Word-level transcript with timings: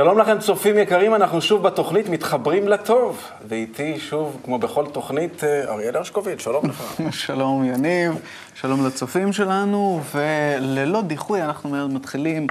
שלום 0.00 0.18
לכם 0.18 0.38
צופים 0.38 0.78
יקרים, 0.78 1.14
אנחנו 1.14 1.40
שוב 1.42 1.62
בתוכנית 1.62 2.08
מתחברים 2.08 2.68
לטוב, 2.68 3.22
ואיתי 3.48 3.98
שוב, 3.98 4.40
כמו 4.44 4.58
בכל 4.58 4.86
תוכנית, 4.86 5.44
אה, 5.44 5.72
אריאל 5.72 5.96
הרשקוביץ, 5.96 6.40
שלום 6.40 6.66
לך. 6.66 6.94
שלום 7.26 7.64
יניב, 7.64 8.12
שלום 8.54 8.86
לצופים 8.86 9.32
שלנו, 9.32 10.00
וללא 10.14 11.02
דיחוי 11.02 11.42
אנחנו 11.42 11.70
מיד 11.70 11.84
מתחילים 11.84 12.46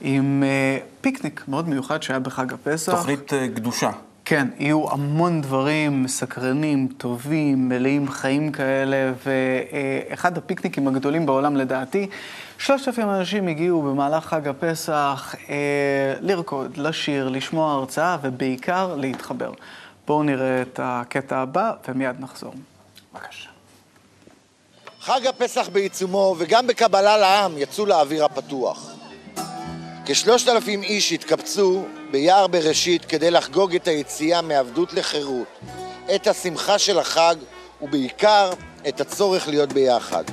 עם 0.00 0.42
אה, 0.46 0.78
פיקניק 1.00 1.44
מאוד 1.48 1.68
מיוחד 1.68 2.02
שהיה 2.02 2.18
בחג 2.18 2.52
הפסח. 2.52 2.92
תוכנית 2.92 3.32
אה, 3.32 3.48
קדושה. 3.54 3.90
כן, 4.24 4.48
יהיו 4.58 4.90
המון 4.90 5.40
דברים 5.40 6.02
מסקרנים, 6.02 6.88
טובים, 6.98 7.68
מלאים 7.68 8.10
חיים 8.10 8.52
כאלה, 8.52 9.12
ואחד 9.24 10.38
הפיקניקים 10.38 10.88
הגדולים 10.88 11.26
בעולם 11.26 11.56
לדעתי, 11.56 12.08
שלושת 12.58 12.88
אלפים 12.88 13.10
אנשים 13.10 13.48
הגיעו 13.48 13.82
במהלך 13.82 14.24
חג 14.24 14.48
הפסח 14.48 15.34
אה, 15.48 16.14
לרקוד, 16.20 16.76
לשיר, 16.76 17.28
לשמוע 17.28 17.72
הרצאה 17.72 18.16
ובעיקר 18.22 18.96
להתחבר. 18.96 19.52
בואו 20.06 20.22
נראה 20.22 20.62
את 20.62 20.80
הקטע 20.82 21.38
הבא 21.38 21.72
ומיד 21.88 22.16
נחזור. 22.20 22.54
בבקשה. 23.14 23.48
חג 25.00 25.26
הפסח 25.26 25.68
בעיצומו 25.72 26.36
וגם 26.38 26.66
בקבלה 26.66 27.16
לעם 27.16 27.58
יצאו 27.58 27.86
לאוויר 27.86 28.24
הפתוח. 28.24 28.90
כשלושת 30.06 30.48
אלפים 30.48 30.82
איש 30.82 31.12
התקבצו 31.12 31.84
ביער 32.12 32.46
בראשית 32.46 33.04
כדי 33.04 33.30
לחגוג 33.30 33.74
את 33.74 33.88
היציאה 33.88 34.42
מעבדות 34.42 34.92
לחירות, 34.92 35.46
את 36.14 36.26
השמחה 36.26 36.78
של 36.78 36.98
החג 36.98 37.34
ובעיקר 37.82 38.50
את 38.88 39.00
הצורך 39.00 39.48
להיות 39.48 39.72
ביחד. 39.72 40.24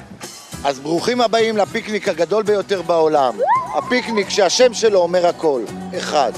אז 0.63 0.79
ברוכים 0.79 1.21
הבאים 1.21 1.57
לפיקניק 1.57 2.07
הגדול 2.07 2.43
ביותר 2.43 2.81
בעולם, 2.81 3.33
הפיקניק 3.75 4.29
שהשם 4.29 4.73
שלו 4.73 4.99
אומר 4.99 5.27
הכל, 5.27 5.61
אחד. 5.97 6.31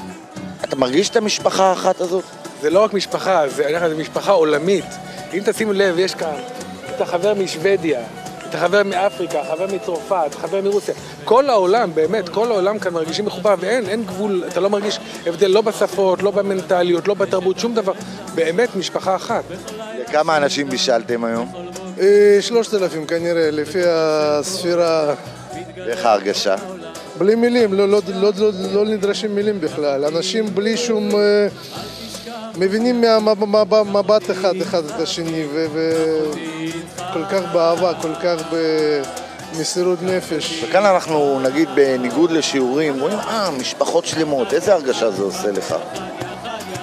אתה 0.64 0.76
מרגיש 0.76 1.10
את 1.10 1.16
המשפחה 1.16 1.64
האחת 1.70 2.02
הזאת? 2.02 2.24
זה 2.62 2.70
לא 2.70 2.84
רק 2.84 2.94
משפחה, 2.94 3.50
זה, 3.50 3.80
זה 3.90 3.96
משפחה 3.98 4.32
עולמית. 4.32 4.86
אם 5.34 5.40
תשימו 5.46 5.74
לב, 5.74 6.00
יש 6.00 6.16
כאן 6.16 6.36
את 6.96 7.02
החבר 7.02 7.34
משוודיה, 7.34 8.02
אתה 8.52 8.60
חבר 8.60 8.84
מאפריקה, 8.84 9.40
חבר 9.44 9.68
מצרפת, 9.68 10.36
חבר 10.42 10.62
מרוסיה. 10.62 10.96
כל 11.26 11.50
העולם, 11.50 11.96
באמת, 11.96 12.30
כל 12.30 12.52
העולם 12.52 12.80
כאן 12.80 12.94
מרגישים 12.94 13.26
מחובר, 13.26 13.56
ואין 13.60 13.86
אין 13.86 14.04
גבול, 14.06 14.44
אתה 14.48 14.60
לא 14.60 14.70
מרגיש 14.70 15.00
הבדל 15.26 15.48
לא 15.48 15.62
בשפות, 15.62 16.24
לא 16.24 16.32
במנטליות, 16.32 17.08
לא 17.08 17.14
בתרבות, 17.14 17.60
שום 17.60 17.76
דבר. 17.76 17.94
באמת 18.36 18.76
משפחה 18.76 19.16
אחת. 19.16 19.44
וכמה 20.02 20.38
אנשים 20.38 20.70
בישלתם 20.70 21.24
היום? 21.24 21.52
אה, 22.00 22.38
שלושת 22.42 22.74
אלפים 22.74 23.06
כנראה, 23.06 23.52
לפי 23.52 23.82
הספירה. 23.86 25.14
ואיך 25.78 26.06
ההרגשה? 26.06 26.56
בלי 27.18 27.36
מילים, 27.36 27.74
לא, 27.74 27.90
לא, 27.90 28.02
לא, 28.16 28.32
לא, 28.38 28.52
לא 28.74 28.86
נדרשים 28.86 29.36
מילים 29.36 29.62
בכלל. 29.62 30.06
אנשים 30.06 30.56
בלי 30.56 30.78
שום... 30.78 31.16
אה, 31.16 31.48
מבינים 32.58 33.02
מהמבט 33.02 34.32
אחד 34.32 34.56
אחד 34.62 34.86
את 34.86 35.02
השני, 35.02 35.44
וכל 35.52 37.26
כך 37.26 37.42
באהבה, 37.54 37.94
כל 38.02 38.16
כך 38.16 38.44
במסירות 39.54 40.02
נפש. 40.02 40.64
וכאן 40.64 40.86
אנחנו, 40.86 41.40
נגיד, 41.40 41.70
בניגוד 41.76 42.32
לשיעורים, 42.32 43.00
רואים, 43.00 43.20
אה, 43.20 43.50
משפחות 43.60 44.06
שלמות, 44.06 44.54
איזה 44.54 44.74
הרגשה 44.74 45.12
זה 45.12 45.24
עושה 45.24 45.52
לך? 45.52 45.76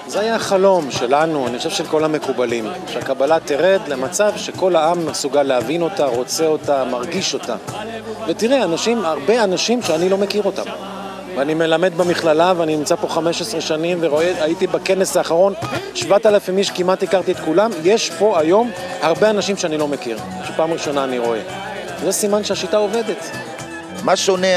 זה 0.07 0.21
היה 0.21 0.35
החלום 0.35 0.91
שלנו, 0.91 1.47
אני 1.47 1.59
חושב 1.59 1.71
של 1.71 1.87
כל 1.87 2.05
המקובלים, 2.05 2.67
שהקבלה 2.87 3.41
תרד 3.41 3.81
למצב 3.89 4.33
שכל 4.37 4.77
העם 4.77 5.07
מסוגל 5.07 5.43
להבין 5.43 5.83
אותה, 5.83 6.07
רוצה 6.07 6.47
אותה, 6.47 6.85
מרגיש 6.85 7.35
אותה. 7.35 7.57
ותראה, 8.29 8.65
אנשים, 8.65 9.05
הרבה 9.05 9.45
אנשים 9.45 9.83
שאני 9.83 10.09
לא 10.09 10.19
מכיר 10.19 10.43
אותם. 10.43 10.65
ואני 11.39 11.55
מלמד 11.55 11.95
במכללה 11.97 12.53
ואני 12.57 12.77
נמצא 12.77 12.97
פה 12.97 13.09
15 13.09 13.61
שנים 13.61 13.99
והייתי 14.03 14.67
בכנס 14.67 15.17
האחרון, 15.17 15.55
7,000 15.95 16.59
איש, 16.59 16.71
כמעט 16.71 17.03
הכרתי 17.03 17.33
את 17.33 17.41
כולם. 17.41 17.71
יש 17.85 18.11
פה 18.11 18.41
היום 18.41 18.71
הרבה 19.01 19.31
אנשים 19.31 19.57
שאני 19.57 19.79
לא 19.79 19.89
מכיר, 19.89 20.19
שפעם 20.45 20.73
ראשונה 20.73 21.05
אני 21.05 21.19
רואה. 21.19 21.41
זה 22.05 22.13
סימן 22.13 22.45
שהשיטה 22.45 22.77
עובדת. 22.77 23.31
מה 24.03 24.17
שונה 24.17 24.49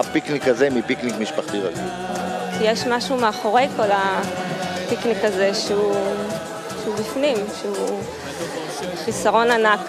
הפיקניק 0.00 0.48
הזה 0.48 0.70
מפיקניק 0.70 1.14
משפחתי 1.20 1.58
רגיל? 1.58 1.82
יש 2.60 2.86
משהו 2.86 3.16
מאחורי 3.16 3.66
כל 3.76 3.88
הפיקניק 3.90 5.24
הזה 5.24 5.54
שהוא, 5.54 5.94
שהוא 6.82 6.94
בפנים, 6.94 7.36
שהוא 7.60 8.00
חיסרון 9.04 9.50
ענק. 9.50 9.80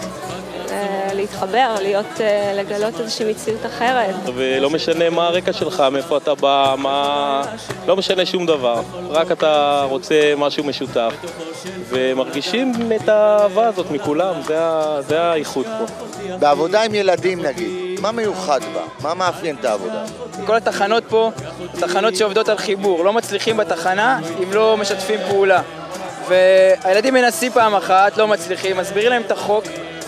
אה, 0.71 1.09
להתחבר, 1.13 1.75
להיות, 1.81 2.21
אה, 2.21 2.53
לגלות 2.55 2.99
איזושהי 2.99 3.31
מציאות 3.31 3.65
אחרת. 3.65 4.15
ולא 4.35 4.69
משנה 4.69 5.09
מה 5.09 5.27
הרקע 5.27 5.53
שלך, 5.53 5.83
מאיפה 5.91 6.17
אתה 6.17 6.35
בא, 6.35 6.75
מה... 6.77 7.41
לא 7.87 7.95
משנה 7.95 8.25
שום 8.25 8.45
דבר, 8.45 8.81
רק 9.09 9.31
אתה 9.31 9.85
רוצה 9.89 10.33
משהו 10.37 10.63
משותף. 10.63 11.13
ומרגישים 11.89 12.73
את 12.95 13.09
האהבה 13.09 13.67
הזאת 13.67 13.91
מכולם, 13.91 14.35
זה, 14.47 14.61
ה... 14.61 15.01
זה 15.01 15.21
האיכות 15.21 15.65
פה. 15.65 15.85
בעבודה 16.39 16.81
עם 16.81 16.95
ילדים 16.95 17.41
נגיד, 17.41 17.99
מה 17.99 18.11
מיוחד 18.11 18.59
בה? 18.73 18.81
מה 19.01 19.13
מאפיין 19.13 19.55
את 19.59 19.65
העבודה? 19.65 20.03
כל 20.45 20.55
התחנות 20.55 21.03
פה, 21.09 21.31
תחנות 21.79 22.15
שעובדות 22.15 22.49
על 22.49 22.57
חיבור, 22.57 23.05
לא 23.05 23.13
מצליחים 23.13 23.57
בתחנה 23.57 24.19
אם 24.43 24.53
לא 24.53 24.77
משתפים 24.77 25.19
פעולה. 25.29 25.61
והילדים 26.27 27.13
מנסים 27.13 27.51
פעם 27.51 27.75
אחת, 27.75 28.17
לא 28.17 28.27
מצליחים, 28.27 28.77
מסבירים 28.77 29.09
להם 29.09 29.21
את 29.21 29.31
החוק, 29.31 29.63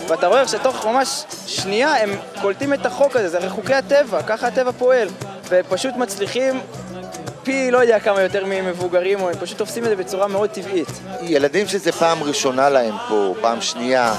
ואתה 0.08 0.26
רואה 0.26 0.48
שתוך 0.48 0.86
ממש 0.86 1.24
שנייה 1.46 2.02
הם 2.02 2.10
קולטים 2.42 2.74
את 2.74 2.86
החוק 2.86 3.16
הזה, 3.16 3.28
זה 3.28 3.38
הרי 3.38 3.50
חוקי 3.50 3.74
הטבע, 3.74 4.22
ככה 4.22 4.46
הטבע 4.46 4.72
פועל, 4.72 5.08
ופשוט 5.48 5.94
מצליחים 5.96 6.60
פי 7.42 7.70
לא 7.70 7.78
יודע 7.78 8.00
כמה 8.00 8.22
יותר 8.22 8.44
ממבוגרים, 8.46 9.20
או 9.20 9.28
הם 9.28 9.34
פשוט 9.40 9.58
תופסים 9.58 9.84
את 9.84 9.88
זה 9.88 9.96
בצורה 9.96 10.28
מאוד 10.28 10.50
טבעית. 10.50 10.88
ילדים 11.22 11.68
שזה 11.68 11.92
פעם 11.92 12.22
ראשונה 12.22 12.68
להם 12.68 12.94
פה, 13.08 13.34
פעם 13.40 13.60
שנייה, 13.60 14.14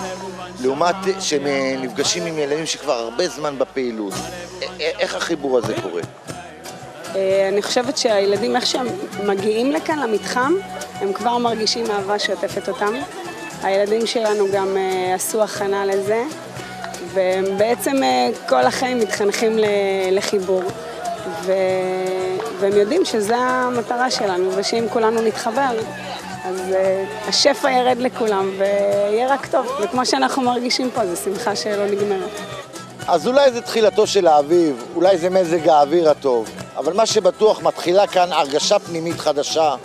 לעומת 0.61 0.95
שהם 1.19 1.44
נפגשים 1.81 2.25
עם 2.25 2.38
ילדים 2.38 2.65
שכבר 2.65 2.94
הרבה 2.94 3.27
זמן 3.27 3.59
בפעילות, 3.59 4.13
איך 4.79 5.15
החיבור 5.15 5.57
הזה 5.57 5.73
קורה? 5.81 6.01
אה, 7.15 7.50
אני 7.50 7.61
חושבת 7.61 7.97
שהילדים, 7.97 8.55
איך 8.55 8.65
שהם 8.65 8.88
מגיעים 9.23 9.71
לכאן, 9.71 10.00
למתחם, 10.00 10.53
הם 11.01 11.13
כבר 11.13 11.38
מרגישים 11.38 11.91
אהבה 11.91 12.19
שעוטפת 12.19 12.69
אותם. 12.69 12.94
הילדים 13.63 14.06
שלנו 14.06 14.46
גם 14.53 14.78
uh, 14.78 15.16
עשו 15.16 15.44
הכנה 15.44 15.85
לזה, 15.85 16.24
והם 17.13 17.57
בעצם 17.57 17.91
uh, 17.91 18.50
כל 18.50 18.62
החיים 18.62 19.00
מתחנכים 19.00 19.57
לחיבור. 20.12 20.63
ו... 21.44 21.53
והם 22.59 22.74
יודעים 22.74 23.06
שזו 23.06 23.34
המטרה 23.35 24.12
שלנו, 24.12 24.50
ושאם 24.56 24.85
כולנו 24.90 25.22
נתחבר, 25.22 25.72
אז 26.46 26.59
uh, 26.69 27.29
השפע 27.29 27.72
ירד 27.72 27.97
לכולם 27.97 28.50
ויהיה 28.57 29.34
רק 29.34 29.46
טוב. 29.46 29.68
וכמו 29.84 30.06
שאנחנו 30.06 30.41
מרגישים 30.41 30.90
פה, 30.91 31.06
זו 31.06 31.22
שמחה 31.24 31.56
שלא 31.56 31.85
נגמרת. 31.85 32.30
אז 33.07 33.28
אולי 33.28 33.51
זה 33.51 33.62
תחילתו 33.62 34.07
של 34.07 34.28
האביב, 34.28 34.84
אולי 34.95 35.18
זה 35.18 35.30
מזג 35.30 35.68
האוויר 35.68 36.09
הטוב, 36.09 36.50
אבל 36.78 36.94
מה 36.94 37.06
שבטוח, 37.06 37.62
מתחילה 37.62 38.07
כאן 38.07 38.31
הרגשה 38.31 38.80
פנימית 38.80 39.19
חדשה 39.19 39.75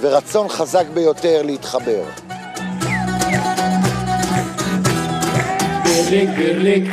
ורצון 0.00 0.48
חזק 0.48 0.84
ביותר 0.94 1.42
להתחבר. 1.42 2.02
בירליק, 5.98 6.28
בירליק. 6.36 6.84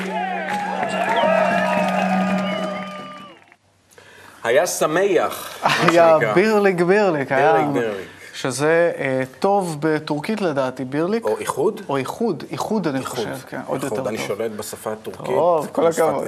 היה 4.43 4.67
שמח, 4.67 5.59
מה 5.63 5.69
שנקרא. 5.69 5.89
היה 5.91 6.33
בירליק, 6.33 6.81
בירליק. 6.81 7.31
בירליק, 7.31 7.67
בירליק. 7.73 8.07
שזה 8.33 8.91
אה, 8.97 9.23
טוב 9.39 9.77
בטורקית 9.79 10.41
לדעתי, 10.41 10.85
בירליק. 10.85 11.25
או 11.25 11.37
איחוד? 11.39 11.81
או 11.89 11.97
איחוד, 11.97 12.43
איחוד 12.51 12.87
אני 12.87 12.99
איחוד. 12.99 13.19
חושב, 13.19 13.35
כן, 13.49 13.61
עוד 13.65 13.83
יותר 13.83 13.95
טוב. 13.95 14.07
אני 14.07 14.17
שולט 14.17 14.51
בשפה 14.51 14.91
הטורקית. 14.91 15.25
טוב, 15.25 15.67
כל 15.71 15.87
הכבוד. 15.87 16.27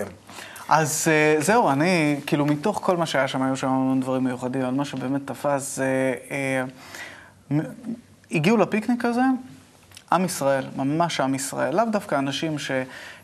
אז 0.70 1.08
uh, 1.40 1.44
זהו, 1.44 1.70
אני, 1.70 2.20
כאילו, 2.26 2.46
מתוך 2.46 2.80
כל 2.84 2.98
מה 2.98 3.06
שהיה 3.06 3.28
שם, 3.28 3.42
היו 3.42 3.56
שם 3.56 3.68
המון 3.68 4.00
דברים 4.00 4.24
מיוחדים, 4.24 4.62
אבל 4.62 4.74
מה 4.74 4.86
שבאמת 4.86 5.22
תפס 5.26 5.76
זה... 5.76 6.14
Uh, 6.28 7.52
uh, 7.52 7.56
הגיעו 8.32 8.58
לפיקניק 8.58 9.06
הזה, 9.06 9.22
עם 10.12 10.26
ישראל, 10.26 10.66
ממש 10.76 11.20
עם 11.20 11.36
ישראל, 11.36 11.76
לאו 11.76 11.86
דווקא 11.92 12.16
אנשים 12.16 12.56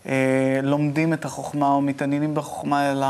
שלומדים 0.06 1.14
את 1.14 1.26
החוכמה 1.26 1.68
או 1.68 1.82
מתעניינים 1.82 2.36
בחוכמה, 2.36 2.92
אלא 2.92 3.08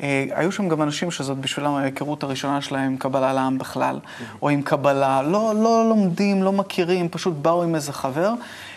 היו 0.00 0.52
שם 0.52 0.68
גם 0.68 0.82
אנשים 0.82 1.10
שזאת 1.10 1.38
בשבילם 1.38 1.70
ההיכרות 1.70 2.22
הראשונה 2.22 2.60
שלהם 2.60 2.84
עם 2.84 2.96
קבלה 2.96 3.32
לעם 3.32 3.58
בכלל, 3.58 3.98
או 4.42 4.48
עם 4.48 4.62
קבלה, 4.62 5.22
לא, 5.22 5.52
לא 5.62 5.88
לומדים, 5.88 6.42
לא 6.42 6.52
מכירים, 6.52 7.08
פשוט 7.08 7.34
באו 7.34 7.62
עם 7.62 7.74
איזה 7.74 7.92
חבר. 7.92 8.34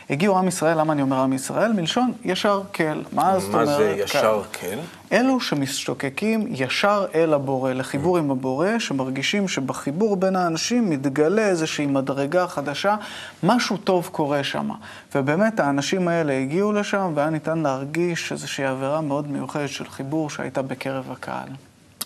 הגיעו 0.10 0.38
עם 0.38 0.48
ישראל, 0.48 0.80
למה 0.80 0.94
אני 0.94 1.02
אומר 1.02 1.18
עם 1.18 1.34
ישראל? 1.34 1.74
מלשון 1.74 2.12
ישר 2.24 2.62
כל. 2.76 3.02
מה 3.12 3.40
זאת 3.40 3.54
אומרת? 3.54 3.68
מה 3.68 3.78
זה 3.78 3.96
ישר 3.98 4.42
כל? 4.60 4.78
אלו 5.12 5.40
שמשתוקקים 5.40 6.48
ישר 6.50 7.06
אל 7.16 7.34
הבורא, 7.34 7.74
לחיבור 7.74 8.18
עם 8.18 8.32
הבורא, 8.32 8.80
שמרגישים 8.80 9.48
שבחיבור 9.48 10.18
בין 10.18 10.36
האנשים 10.36 10.90
מתגלה 10.90 11.48
איזושהי 11.48 11.86
מדרגה 11.86 12.48
חדשה, 12.48 12.96
משהו 13.44 13.78
טוב 13.78 14.10
קורה 14.12 14.44
שם. 14.44 14.70
ובאמת 15.16 15.60
האנשים 15.60 16.08
האלה 16.08 16.38
הגיעו 16.38 16.74
לשם, 16.74 17.12
והיה 17.16 17.30
ניתן 17.30 17.60
להרגיש 17.60 18.32
איזושהי 18.32 18.66
עבירה 18.66 19.02
מאוד 19.02 19.32
מיוחדת 19.32 19.70
של 19.70 19.90
חיבור 19.90 20.30
שהייתה 20.30 20.62
בקרב 20.62 21.07
הקהל. 21.12 21.50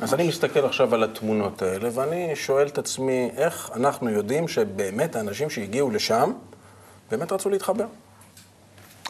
אז 0.01 0.13
אני 0.13 0.27
מסתכל 0.27 0.65
עכשיו 0.65 0.95
על 0.95 1.03
התמונות 1.03 1.61
האלה, 1.61 1.89
ואני 1.93 2.35
שואל 2.35 2.67
את 2.67 2.77
עצמי, 2.77 3.29
איך 3.37 3.69
אנחנו 3.75 4.09
יודעים 4.09 4.47
שבאמת 4.47 5.15
האנשים 5.15 5.49
שהגיעו 5.49 5.89
לשם, 5.91 6.31
באמת 7.11 7.31
רצו 7.31 7.49
להתחבר? 7.49 7.85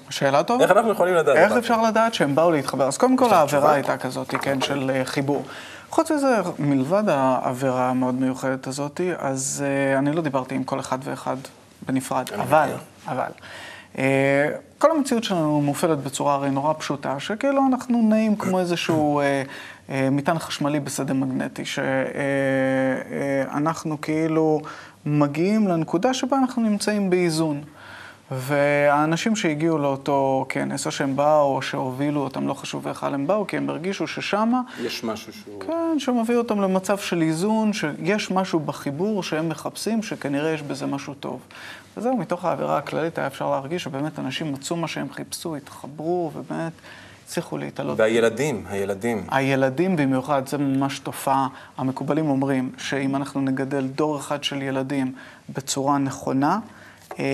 שאלה 0.09 0.43
טובה. 0.43 0.63
איך 0.63 0.71
אנחנו 0.71 0.91
יכולים 0.91 1.15
לדעת? 1.15 1.37
איך? 1.37 1.51
אפשר 1.51 1.81
לדעת 1.81 2.13
שהם 2.13 2.35
באו 2.35 2.51
להתחבר? 2.51 2.87
אז 2.87 2.97
קודם 2.97 3.17
כל? 3.17 3.33
העבירה 3.33 3.73
הייתה 3.73 3.97
כזאת, 3.97 4.35
כן, 4.41 4.61
של 4.61 4.91
אה, 4.93 5.05
חיבור. 5.05 5.45
חוץ 5.89 6.11
מזה, 6.11 6.41
מלבד 6.59 7.03
העבירה 7.07 7.89
המאוד 7.89 8.15
מיוחדת 8.15 8.67
הזאת, 8.67 9.01
אז 9.17 9.63
אה, 9.65 9.99
אני 9.99 10.11
לא 10.11 10.21
דיברתי 10.21 10.55
עם 10.55 10.63
כל 10.63 10.79
אחד 10.79 10.97
ואחד 11.03 11.37
בנפרד, 11.85 12.29
אבל, 12.33 12.69
אבל, 13.07 13.31
אה, 13.97 14.49
כל 14.81 14.91
המציאות 14.91 15.23
שלנו 15.23 15.61
מופעלת 15.61 15.97
בצורה 15.97 16.33
הרי 16.33 16.49
נורא 16.49 16.73
פשוטה, 16.73 17.19
שכאילו 17.19 17.61
אנחנו 17.67 18.01
נעים 18.01 18.35
כמו 18.35 18.59
איזשהו 18.59 19.19
אה, 19.19 19.43
אה, 19.89 20.09
מטען 20.11 20.39
חשמלי 20.39 20.79
בשדה 20.79 21.13
מגנטי, 21.13 21.63
שאנחנו 23.45 24.01
כאילו 24.01 24.61
מגיעים 25.05 25.67
לנקודה 25.67 26.13
שבה 26.13 26.37
אנחנו 26.37 26.61
נמצאים 26.61 27.09
באיזון. 27.09 27.61
והאנשים 28.31 29.35
שהגיעו 29.35 29.77
לאותו 29.77 30.45
כנס, 30.49 30.85
או 30.85 30.91
שהם 30.91 31.15
באו, 31.15 31.55
או 31.55 31.61
שהובילו 31.61 32.21
אותם, 32.21 32.47
לא 32.47 32.53
חשוב 32.53 32.87
היכן 32.87 33.13
הם 33.13 33.27
באו, 33.27 33.47
כי 33.47 33.57
הם 33.57 33.69
הרגישו 33.69 34.07
ששמה, 34.07 34.61
יש 34.81 35.03
משהו 35.03 35.33
שהוא... 35.33 35.61
כן, 35.61 35.99
שמביא 35.99 36.35
אותם 36.35 36.61
למצב 36.61 36.97
של 36.97 37.21
איזון, 37.21 37.73
שיש 37.73 38.31
משהו 38.31 38.59
בחיבור 38.59 39.23
שהם 39.23 39.49
מחפשים, 39.49 40.03
שכנראה 40.03 40.49
יש 40.49 40.61
בזה 40.61 40.85
משהו 40.85 41.13
טוב. 41.13 41.39
וזהו, 41.97 42.17
מתוך 42.17 42.45
האווירה 42.45 42.77
הכללית 42.77 43.17
היה 43.17 43.27
אפשר 43.27 43.49
להרגיש 43.49 43.83
שבאמת 43.83 44.19
אנשים 44.19 44.53
מצאו 44.53 44.75
מה 44.75 44.87
שהם 44.87 45.07
חיפשו, 45.13 45.55
התחברו, 45.55 46.31
ובאמת 46.35 46.71
הצליחו 47.25 47.57
להתעלות. 47.57 47.99
והילדים, 47.99 48.63
הילדים. 48.69 49.23
הילדים 49.31 49.95
במיוחד, 49.95 50.47
זה 50.47 50.57
ממש 50.57 50.99
תופעה. 50.99 51.47
המקובלים 51.77 52.29
אומרים 52.29 52.71
שאם 52.77 53.15
אנחנו 53.15 53.41
נגדל 53.41 53.87
דור 53.87 54.17
אחד 54.17 54.43
של 54.43 54.61
ילדים 54.61 55.13
בצורה 55.49 55.97
נכונה, 55.97 56.59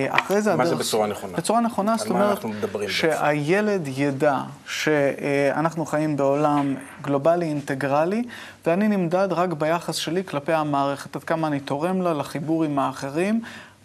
אחרי 0.10 0.42
זה 0.42 0.56
מה 0.56 0.64
הדרך... 0.64 0.78
זה 0.78 0.84
בצורה 0.84 1.08
נכונה? 1.08 1.38
בצורה 1.38 1.62
נכונה, 1.62 1.98
זאת 1.98 2.10
אומרת, 2.10 2.46
מדברים 2.46 2.88
בעצם? 2.88 2.94
שהילד 2.94 3.88
ידע 3.88 4.40
שאנחנו 4.68 5.86
חיים 5.86 6.18
בעולם 6.18 6.76
גלובלי 7.02 7.46
אינטגרלי, 7.46 8.24
ואני 8.66 8.88
נמדד 8.88 9.28
רק 9.32 9.54
ביחס 9.54 9.96
שלי 9.96 10.24
כלפי 10.24 10.54
המערכת, 10.54 11.16
עד 11.16 11.24
כמה 11.24 11.48
אני 11.48 11.60
תורם 11.60 12.02
לה, 12.02 12.14
לחיבור 12.14 12.64
עם 12.64 12.80
האחרים. 12.80 13.42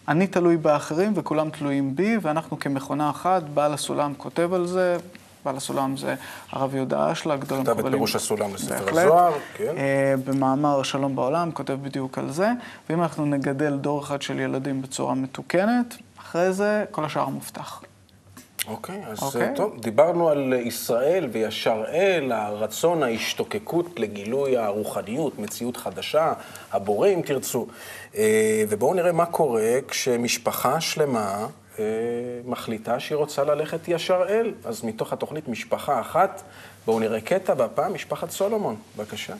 אני 0.09 0.27
תלוי 0.27 0.57
באחרים 0.57 1.13
וכולם 1.17 1.51
תלויים 1.51 1.97
בי, 1.97 2.19
ואנחנו 2.23 2.59
כמכונה 2.59 3.11
אחת, 3.11 3.43
בעל 3.43 3.75
הסולם 3.75 4.15
כותב 4.17 4.55
על 4.55 4.67
זה, 4.67 4.97
בעל 5.45 5.57
הסולם 5.57 5.97
זה 5.97 6.15
הרב 6.53 6.75
יהודה 6.75 7.13
אשלה, 7.13 7.37
גדול 7.37 7.59
כתב 7.59 7.63
את 7.63 7.69
המקובלים. 7.69 7.93
פירוש 7.93 8.17
הסולם 8.17 8.55
לספר 8.55 8.85
בהחלט. 8.85 9.05
הזוהר, 9.05 9.33
כן. 9.55 9.75
אה, 9.77 10.15
במאמר 10.25 10.83
שלום 10.83 11.17
בעולם, 11.17 11.51
כותב 11.51 11.79
בדיוק 11.83 12.19
על 12.19 12.31
זה, 12.31 12.51
ואם 12.91 13.03
אנחנו 13.03 13.27
נגדל 13.27 13.77
דור 13.77 14.03
אחד 14.03 14.23
של 14.23 14.41
ילדים 14.41 14.83
בצורה 14.83 15.15
מתוקנת, 15.15 15.97
אחרי 16.21 16.53
זה 16.53 16.85
כל 16.91 17.05
השאר 17.05 17.29
מובטח. 17.29 17.83
אוקיי, 18.69 19.03
אז 19.07 19.23
אוקיי. 19.23 19.53
טוב, 19.57 19.81
דיברנו 19.81 20.29
על 20.29 20.53
ישראל 20.53 21.29
וישר 21.33 21.85
אל, 21.89 22.33
הרצון, 22.33 23.03
ההשתוקקות 23.03 24.01
לגילוי 24.01 24.57
הרוחניות, 24.57 25.39
מציאות 25.39 25.77
חדשה, 25.77 26.33
הבורא 26.73 27.09
אם 27.09 27.21
תרצו. 27.25 27.67
אה, 28.17 28.65
ובואו 28.69 28.95
נראה 28.95 29.13
מה 29.13 29.27
קורה 29.27 29.79
כשמשפחה 29.89 30.81
שלמה 30.81 31.21
אה, 31.21 31.47
מחליטה 32.45 33.01
שהיא 33.01 33.17
רוצה 33.17 33.45
ללכת 33.45 33.89
ישר 33.89 34.23
אל. 34.29 34.53
אז 34.65 34.85
מתוך 34.85 35.13
התוכנית 35.13 35.49
משפחה 35.49 36.01
אחת, 36.01 36.43
בואו 36.87 37.01
נראה 37.01 37.21
קטע, 37.21 37.55
והפעם 37.57 37.95
משפחת 37.95 38.31
סולומון. 38.31 38.77
בבקשה. 38.97 39.35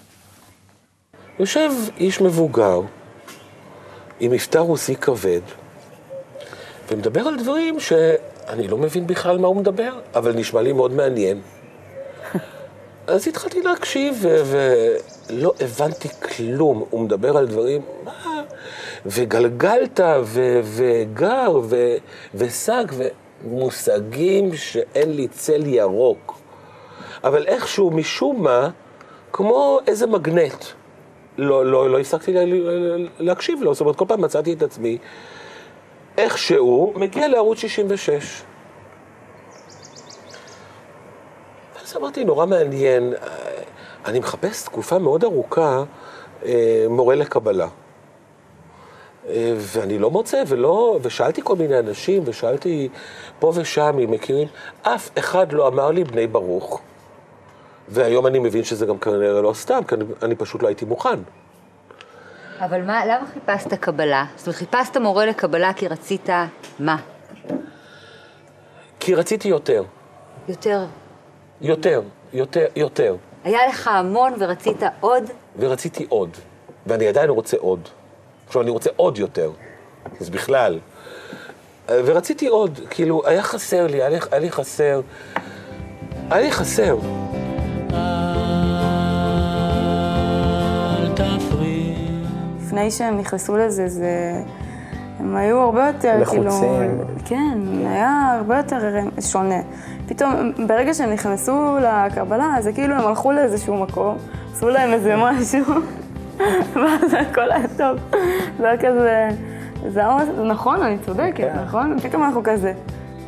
יושב 1.39 1.71
איש 1.97 2.21
מבוגר 2.21 2.81
עם 4.21 4.31
מבטא 4.31 4.59
רוסי 4.59 4.97
כבד 4.97 5.41
ומדבר 6.89 7.21
על 7.21 7.37
דברים 7.37 7.81
שאני 7.81 8.69
לא 8.69 8.79
מבין 8.79 9.07
בכלל 9.07 9.39
מה 9.39 9.49
הוא 9.49 9.57
מדבר, 9.57 10.01
אבל 10.15 10.33
נשמע 10.33 10.63
לי 10.63 10.73
מאוד 10.73 10.93
מעניין. 10.93 11.41
אז 13.07 13.29
התחלתי 13.29 13.63
להקשיב 13.63 14.25
ולא 14.47 15.53
הבנתי 15.61 16.09
כלום. 16.09 16.85
הוא 16.91 17.01
מדבר 17.01 17.37
על 17.37 17.47
דברים, 17.47 17.83
מה? 18.05 18.32
וגלגלת, 19.07 20.01
ו- 20.23 20.61
וגר, 20.65 21.61
ו- 21.65 21.95
ושג, 22.35 22.85
ומושגים 23.45 24.55
שאין 24.57 25.17
לי 25.17 25.29
צל 25.29 25.67
ירוק. 25.67 26.39
אבל 27.25 27.47
איכשהו, 27.47 27.91
משום 27.91 28.43
מה, 28.43 28.69
כמו 29.33 29.79
איזה 29.87 30.07
מגנט. 30.07 30.65
לא, 31.39 31.67
לא, 31.67 31.91
לא 31.91 31.99
הפסקתי 31.99 32.33
לה, 32.33 32.45
לה- 32.45 33.07
להקשיב 33.19 33.63
לו, 33.63 33.75
זאת 33.75 33.81
אומרת, 33.81 33.97
כל 33.97 34.05
פעם 34.09 34.21
מצאתי 34.21 34.53
את 34.53 34.63
עצמי 34.63 34.99
איכשהו 36.19 36.93
מגיע 36.97 37.29
לערוץ 37.29 37.59
66. 37.59 38.43
ואז 41.77 41.97
אמרתי, 41.97 42.25
נורא 42.25 42.47
מעניין, 42.47 43.13
אה, 43.15 43.19
אני 44.07 44.19
מחפש 44.19 44.63
תקופה 44.65 44.99
מאוד 44.99 45.25
ארוכה 45.25 45.83
אה, 46.45 46.87
מורה 46.91 47.15
לקבלה. 47.15 47.69
ואני 49.57 49.99
לא 49.99 50.11
מוצא, 50.11 50.43
ולא, 50.47 50.99
ושאלתי 51.03 51.41
כל 51.45 51.57
מיני 51.57 51.79
אנשים, 51.79 52.23
ושאלתי 52.27 52.89
פה 53.39 53.53
ושם 53.55 53.99
אם 54.05 54.11
מכירים, 54.11 54.49
אף 54.83 55.11
אחד 55.19 55.53
לא 55.53 55.69
אמר 55.69 55.91
לי 55.91 56.05
בני 56.05 56.27
ברוך. 56.27 56.81
והיום 57.89 58.27
אני 58.27 58.39
מבין 58.39 58.65
שזה 58.65 58.87
גם 58.87 58.99
כנראה 58.99 59.43
לא 59.43 59.53
סתם, 59.55 59.81
כי 59.89 59.95
אני, 59.95 60.05
אני 60.23 60.35
פשוט 60.35 60.63
לא 60.63 60.69
הייתי 60.69 60.85
מוכן. 60.85 61.19
אבל 62.61 62.83
מה, 62.83 63.07
למה 63.07 63.27
חיפשת 63.33 63.75
קבלה? 63.75 64.25
זאת 64.37 64.47
אומרת, 64.47 64.59
חיפשת 64.59 64.97
מורה 64.97 65.27
לקבלה 65.27 65.73
כי 65.73 65.89
רצית 65.89 66.29
מה? 66.79 66.97
כי 69.01 69.15
רציתי 69.15 69.49
יותר, 69.49 69.85
יותר. 70.49 70.85
יותר, 71.61 72.03
יותר, 72.33 72.67
יותר. 72.77 73.17
היה 73.45 73.67
לך 73.67 73.89
המון 73.89 74.33
ורצית 74.39 74.83
עוד? 75.01 75.25
ורציתי 75.59 76.07
עוד, 76.09 76.31
ואני 76.87 77.09
עדיין 77.09 77.31
רוצה 77.31 77.57
עוד. 77.61 77.89
עכשיו, 78.53 78.63
אני 78.63 78.71
רוצה 78.71 78.91
עוד 78.97 79.19
יותר, 79.19 79.51
אז 80.21 80.31
בכלל. 80.31 80.79
ורציתי 81.89 82.47
עוד, 82.47 82.81
כאילו, 82.91 83.23
היה 83.27 83.43
חסר 83.43 83.87
לי, 83.87 84.03
היה 84.03 84.09
לי, 84.09 84.19
היה 84.31 84.41
לי 84.41 84.51
חסר, 84.51 85.01
היה 86.31 86.41
לי 86.41 86.53
חסר. 86.53 86.97
לפני 92.63 92.91
שהם 92.91 93.19
נכנסו 93.19 93.57
לזה, 93.57 93.89
זה... 93.89 94.43
הם 95.19 95.37
היו 95.37 95.59
הרבה 95.59 95.87
יותר, 95.87 96.19
לחוצים. 96.21 96.43
כאילו... 96.43 97.05
כן, 97.25 97.59
היה 97.87 98.35
הרבה 98.39 98.57
יותר 98.57 98.79
שונה. 99.21 99.61
פתאום, 100.07 100.53
ברגע 100.67 100.95
שהם 100.95 101.11
נכנסו 101.11 101.77
לקבלה, 101.81 102.57
זה 102.61 102.73
כאילו 102.73 102.95
הם 102.95 103.07
הלכו 103.07 103.33
לאיזשהו 103.33 103.77
מקום, 103.77 104.17
עשו 104.53 104.69
להם 104.69 104.93
איזה 104.93 105.15
משהו, 105.17 105.75
ואז 106.75 107.15
הכל 107.15 107.53
היה 107.53 107.69
טוב. 107.77 107.99
זה 108.59 108.67
היה 108.69 108.77
כזה... 108.77 109.29
זה 109.89 110.01
היה 110.01 110.09
ממש... 110.09 110.29
נכון, 110.51 110.83
אני 110.83 110.99
צודקת, 110.99 111.37
כן. 111.37 111.59
נכון? 111.65 111.99
פתאום 111.99 112.23
אנחנו 112.23 112.41
כזה, 112.45 112.73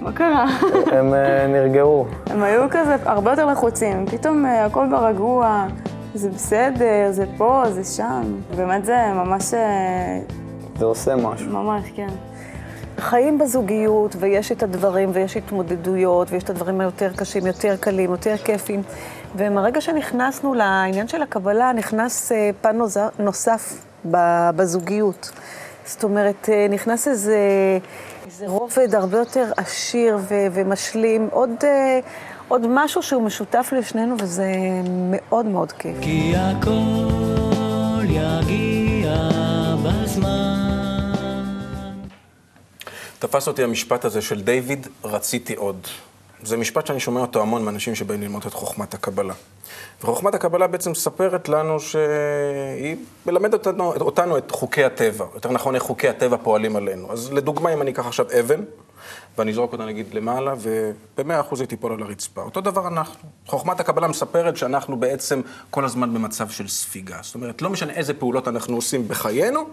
מה 0.00 0.12
קרה? 0.12 0.46
הם 0.92 1.14
אה, 1.14 1.46
נרגעו. 1.46 2.06
הם 2.26 2.42
היו 2.42 2.66
כזה 2.70 2.96
הרבה 3.04 3.30
יותר 3.30 3.46
לחוצים, 3.46 4.06
פתאום 4.06 4.46
אה, 4.46 4.64
הכל 4.64 4.87
ברגוע, 4.90 5.66
זה 6.14 6.30
בסדר, 6.30 7.11
זה 7.11 7.25
פה, 7.37 7.62
זה 7.70 7.84
שם. 7.84 8.23
באמת 8.56 8.84
זה 8.84 8.96
ממש... 9.14 9.54
אה, 9.54 10.18
זה 10.78 10.84
עושה 10.84 11.16
משהו. 11.16 11.50
ממש, 11.50 11.90
כן. 11.94 12.08
חיים 12.99 13.38
בזוגיות, 13.38 14.16
ויש 14.20 14.52
את 14.52 14.62
הדברים, 14.62 15.11
ויש 15.12 15.37
התמודדויות, 15.37 16.30
ויש 16.30 16.42
את 16.42 16.50
הדברים 16.50 16.80
היותר 16.80 17.11
קשים, 17.16 17.46
יותר 17.46 17.76
קלים, 17.76 18.11
יותר 18.11 18.37
כיפים. 18.37 18.82
ומהרגע 19.36 19.80
שנכנסנו 19.80 20.54
לעניין 20.54 21.08
של 21.08 21.22
הקבלה, 21.22 21.72
נכנס 21.72 22.32
אה, 22.32 22.50
פן 22.60 22.76
נוז- 22.82 22.98
נוסף 23.18 23.74
ב- 24.10 24.50
בזוגיות. 24.56 25.30
זאת 25.84 26.04
אומרת, 26.04 26.48
אה, 26.48 26.66
נכנס 26.70 27.08
איזה, 27.08 27.38
איזה 28.26 28.46
רובד 28.46 28.94
הרבה 28.94 29.18
יותר 29.18 29.52
עשיר 29.56 30.16
ו- 30.20 30.24
ומשלים, 30.52 31.28
עוד, 31.32 31.50
אה, 31.64 32.00
עוד 32.48 32.66
משהו 32.68 33.02
שהוא 33.02 33.22
משותף 33.22 33.72
לשנינו, 33.78 34.16
וזה 34.20 34.52
מאוד 35.10 35.46
מאוד 35.46 35.72
כיף. 35.72 35.96
כי 36.00 36.32
הכל 36.36 38.04
יגיע 38.04 39.14
בזמן. 39.84 40.34
תפס 43.18 43.48
אותי 43.48 43.62
המשפט 43.64 44.04
הזה 44.04 44.22
של 44.22 44.40
דיוויד, 44.42 44.86
רציתי 45.04 45.54
עוד. 45.54 45.86
זה 46.44 46.56
משפט 46.56 46.86
שאני 46.86 47.00
שומע 47.00 47.20
אותו 47.20 47.42
המון 47.42 47.64
מאנשים 47.64 47.94
שבאים 47.94 48.20
ללמוד 48.20 48.42
את 48.46 48.54
חוכמת 48.54 48.94
הקבלה. 48.94 49.34
וחוכמת 50.02 50.34
הקבלה 50.34 50.66
בעצם 50.66 50.90
מספרת 50.90 51.48
לנו 51.48 51.80
שהיא 51.80 52.96
מלמדת 53.26 53.66
אותנו, 53.66 53.92
אותנו 53.92 54.38
את 54.38 54.50
חוקי 54.50 54.84
הטבע, 54.84 55.26
יותר 55.34 55.50
נכון 55.50 55.74
איך 55.74 55.82
חוקי 55.82 56.08
הטבע 56.08 56.36
פועלים 56.42 56.76
עלינו. 56.76 57.12
אז 57.12 57.32
לדוגמה, 57.32 57.72
אם 57.72 57.82
אני 57.82 57.90
אקח 57.90 58.06
עכשיו 58.06 58.26
אבן, 58.40 58.60
ואני 59.38 59.50
אזרוק 59.50 59.72
אותה 59.72 59.84
נגיד 59.84 60.14
למעלה, 60.14 60.54
ובמאה 60.58 61.40
אחוז 61.40 61.60
היא 61.60 61.68
תיפול 61.68 61.92
על 61.92 62.02
הרצפה. 62.02 62.42
אותו 62.42 62.60
דבר 62.60 62.88
אנחנו. 62.88 63.28
חוכמת 63.46 63.80
הקבלה 63.80 64.08
מספרת 64.08 64.56
שאנחנו 64.56 64.96
בעצם 64.96 65.40
כל 65.70 65.84
הזמן 65.84 66.14
במצב 66.14 66.48
של 66.48 66.68
ספיגה. 66.68 67.16
זאת 67.22 67.34
אומרת, 67.34 67.62
לא 67.62 67.70
משנה 67.70 67.92
איזה 67.92 68.14
פעולות 68.14 68.48
אנחנו 68.48 68.76
עושים 68.76 69.08
בחיינו, 69.08 69.68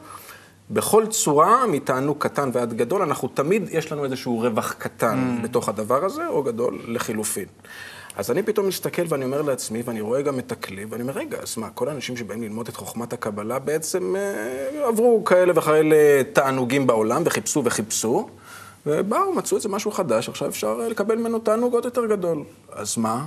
בכל 0.74 1.06
צורה, 1.08 1.68
מתענוג 1.68 2.18
קטן 2.20 2.50
ועד 2.54 2.74
גדול, 2.74 3.02
אנחנו 3.02 3.28
תמיד, 3.28 3.70
יש 3.72 3.92
לנו 3.92 4.06
איזשהו 4.06 4.40
רווח 4.40 4.74
קטן 4.74 5.38
Mm. 5.40 5.44
בתוך 5.44 5.70
הדבר 5.70 6.06
הזה, 6.06 6.28
או 6.28 6.44
גדול 6.44 6.80
לחילופין. 6.88 7.46
אז 8.16 8.32
אני 8.32 8.44
פתאום 8.44 8.68
מסתכל 8.68 9.02
ואני 9.10 9.26
אומר 9.26 9.42
לעצמי, 9.42 9.82
ואני 9.86 10.02
רואה 10.02 10.22
גם 10.22 10.40
את 10.40 10.52
הכלי, 10.52 10.86
ואני 10.90 11.02
אומר, 11.02 11.14
רגע, 11.14 11.38
אז 11.42 11.58
מה, 11.58 11.70
כל 11.70 11.90
האנשים 11.90 12.18
שבאים 12.18 12.42
ללמוד 12.42 12.68
את 12.68 12.76
חוכמת 12.76 13.14
הקבלה 13.14 13.60
בעצם 13.60 14.16
אה, 14.16 14.88
עברו 14.88 15.24
כאלה 15.24 15.54
וכאלה 15.56 16.24
תענוגים 16.34 16.88
בעולם, 16.88 17.22
וחיפשו 17.26 17.62
וחיפשו, 17.66 18.30
ובאו, 18.86 19.34
מצאו 19.34 19.58
איזה 19.58 19.70
משהו 19.70 19.92
חדש, 19.92 20.30
עכשיו 20.30 20.48
אפשר 20.48 20.80
אה, 20.82 20.90
לקבל 20.90 21.16
ממנו 21.16 21.40
תענוג 21.40 21.74
עוד 21.74 21.86
יותר 21.86 22.06
גדול. 22.06 22.44
אז 22.72 22.98
מה? 22.98 23.26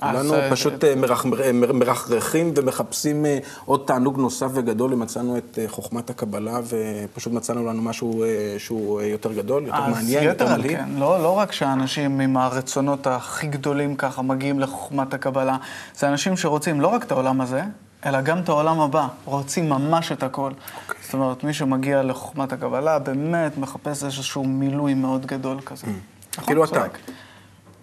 כולנו 0.00 0.34
אה, 0.34 0.50
פשוט 0.50 0.84
אה, 0.84 0.94
מר- 0.94 1.72
מרחרחים 1.72 2.52
ומחפשים 2.56 3.26
אה, 3.26 3.38
עוד 3.64 3.82
תענוג 3.86 4.18
נוסף 4.18 4.46
וגדול, 4.54 4.92
ומצאנו 4.94 5.36
את 5.36 5.58
אה, 5.58 5.68
חוכמת 5.68 6.10
הקבלה, 6.10 6.60
ופשוט 6.64 7.32
מצאנו 7.32 7.66
לנו 7.66 7.82
משהו 7.82 8.24
אה, 8.24 8.28
שהוא 8.58 9.00
אה, 9.00 9.06
יותר 9.06 9.32
גדול, 9.32 9.66
יותר 9.66 9.86
מעניין, 9.86 10.24
יותר 10.24 10.56
מלהיב. 10.56 10.76
כן, 10.78 10.88
לא, 10.98 11.22
לא 11.22 11.38
רק 11.38 11.52
שאנשים 11.52 12.20
עם 12.20 12.36
הרצונות 12.36 13.06
הכי 13.06 13.46
גדולים 13.46 13.96
ככה 13.96 14.22
מגיעים 14.22 14.60
לחוכמת 14.60 15.14
הקבלה, 15.14 15.56
זה 15.98 16.08
אנשים 16.08 16.36
שרוצים 16.36 16.80
לא 16.80 16.88
רק 16.88 17.04
את 17.04 17.12
העולם 17.12 17.40
הזה, 17.40 17.62
אלא 18.06 18.20
גם 18.20 18.38
את 18.38 18.48
העולם 18.48 18.80
הבא, 18.80 19.06
רוצים 19.24 19.68
ממש 19.68 20.12
את 20.12 20.22
הכל. 20.22 20.50
אוקיי. 20.86 21.00
זאת 21.04 21.14
אומרת, 21.14 21.44
מי 21.44 21.52
שמגיע 21.54 22.02
לחוכמת 22.02 22.52
הקבלה 22.52 22.98
באמת 22.98 23.58
מחפש 23.58 24.04
איזשהו 24.04 24.44
מילוי 24.44 24.94
מאוד 24.94 25.26
גדול 25.26 25.60
כזה. 25.60 25.86
נכון, 26.32 26.44
כאילו 26.46 26.64
אתה. 26.64 26.84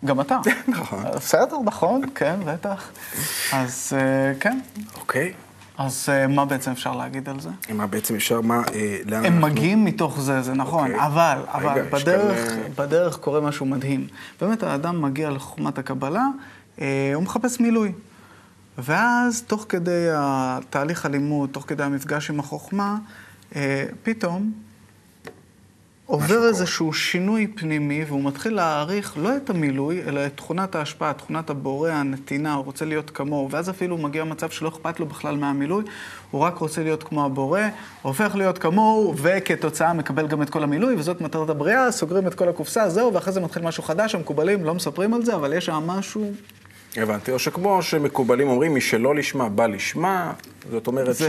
גם 0.06 0.22
אתה. 0.22 0.40
בסדר, 1.16 1.58
נכון, 1.66 2.02
כן, 2.16 2.40
בטח. 2.46 2.92
אז 3.54 3.94
אה, 3.96 4.34
כן. 4.40 4.60
אוקיי. 4.96 5.34
אז 5.78 6.10
אה, 6.12 6.28
מה 6.28 6.46
בעצם 6.46 6.72
אפשר 6.72 6.96
להגיד 6.96 7.30
על 7.30 7.40
זה? 7.40 7.50
מה 7.74 7.88
בעצם 7.88 8.16
אפשר, 8.16 8.42
מה, 8.42 8.62
אה, 8.74 8.98
לאן 9.06 9.26
הם. 9.26 9.42
מגיעים 9.42 9.86
מתוך 9.86 10.22
זה, 10.22 10.42
זה 10.42 10.54
נכון, 10.54 10.92
אוקיי. 10.92 11.06
אבל, 11.06 11.38
אבל 11.48 11.82
בדרך, 11.82 12.52
אה, 12.52 12.68
בדרך 12.78 13.18
קורה 13.18 13.42
משהו 13.42 13.66
מדהים. 13.66 14.08
באמת 14.42 14.64
האדם 14.64 15.02
מגיע 15.02 15.30
לחוכמת 15.30 15.78
הקבלה, 15.78 16.26
אה, 16.82 17.12
הוא 17.16 17.24
מחפש 17.24 17.60
מילוי. 17.60 17.92
ואז, 18.78 19.42
תוך 19.42 19.66
כדי 19.70 20.08
התהליך 20.12 21.06
הלימוד, 21.06 21.50
תוך 21.50 21.64
כדי 21.68 21.84
המפגש 21.84 22.30
עם 22.30 22.40
החוכמה, 22.40 22.98
אה, 23.56 23.86
פתאום 24.04 24.52
עובר 26.12 26.48
איזשהו 26.48 26.94
שינוי 26.94 27.48
פנימי, 27.48 28.04
והוא 28.08 28.24
מתחיל 28.24 28.54
להעריך 28.54 29.18
לא 29.18 29.38
את 29.38 29.50
המילוי, 29.50 30.02
אלא 30.08 30.26
את 30.26 30.32
תכונת 30.36 30.76
ההשפעה, 30.76 31.14
תכונת 31.14 31.50
הבורא, 31.50 31.90
הנתינה, 31.90 32.54
הוא 32.54 32.66
רוצה 32.66 32.86
להיות 32.86 33.10
כמוהו, 33.10 33.52
ואז 33.52 33.70
אפילו 33.70 33.96
הוא 33.96 34.04
מגיע 34.04 34.22
למצב 34.22 34.50
שלא 34.50 34.70
אכפת 34.70 35.00
לו 35.00 35.06
בכלל 35.06 35.38
מהמילוי, 35.38 35.84
הוא 36.32 36.42
רק 36.42 36.58
רוצה 36.58 36.84
להיות 36.84 37.04
כמו 37.04 37.26
הבורא, 37.26 37.62
הופך 38.02 38.36
להיות 38.36 38.58
כמוהו, 38.58 39.14
וכתוצאה 39.18 39.94
מקבל 39.94 40.28
גם 40.28 40.42
את 40.42 40.50
כל 40.50 40.64
המילוי, 40.64 40.96
וזאת 40.96 41.22
מטרת 41.22 41.50
הבריאה, 41.50 41.92
סוגרים 41.92 42.28
את 42.28 42.34
כל 42.34 42.50
הקופסה, 42.50 42.90
זהו, 42.90 43.14
ואחרי 43.14 43.34
זה 43.34 43.40
מתחיל 43.40 43.64
משהו 43.64 43.84
חדש, 43.84 44.16
המקובלים 44.16 44.64
לא 44.64 44.74
מספרים 44.74 45.14
על 45.14 45.26
זה, 45.26 45.36
אבל 45.36 45.54
יש 45.54 45.66
שם 45.66 45.84
משהו... 45.88 46.32
הבנתי, 46.98 47.32
או 47.32 47.40
שכמו 47.40 47.84
שמקובלים 47.84 48.48
אומרים, 48.48 48.74
מי 48.74 48.82
שלא 48.82 49.16
לשמה 49.16 49.50
בא 49.50 49.68
לשמה, 49.68 50.34
זאת 50.72 50.88
אומרת 50.88 51.16
ש... 51.16 51.22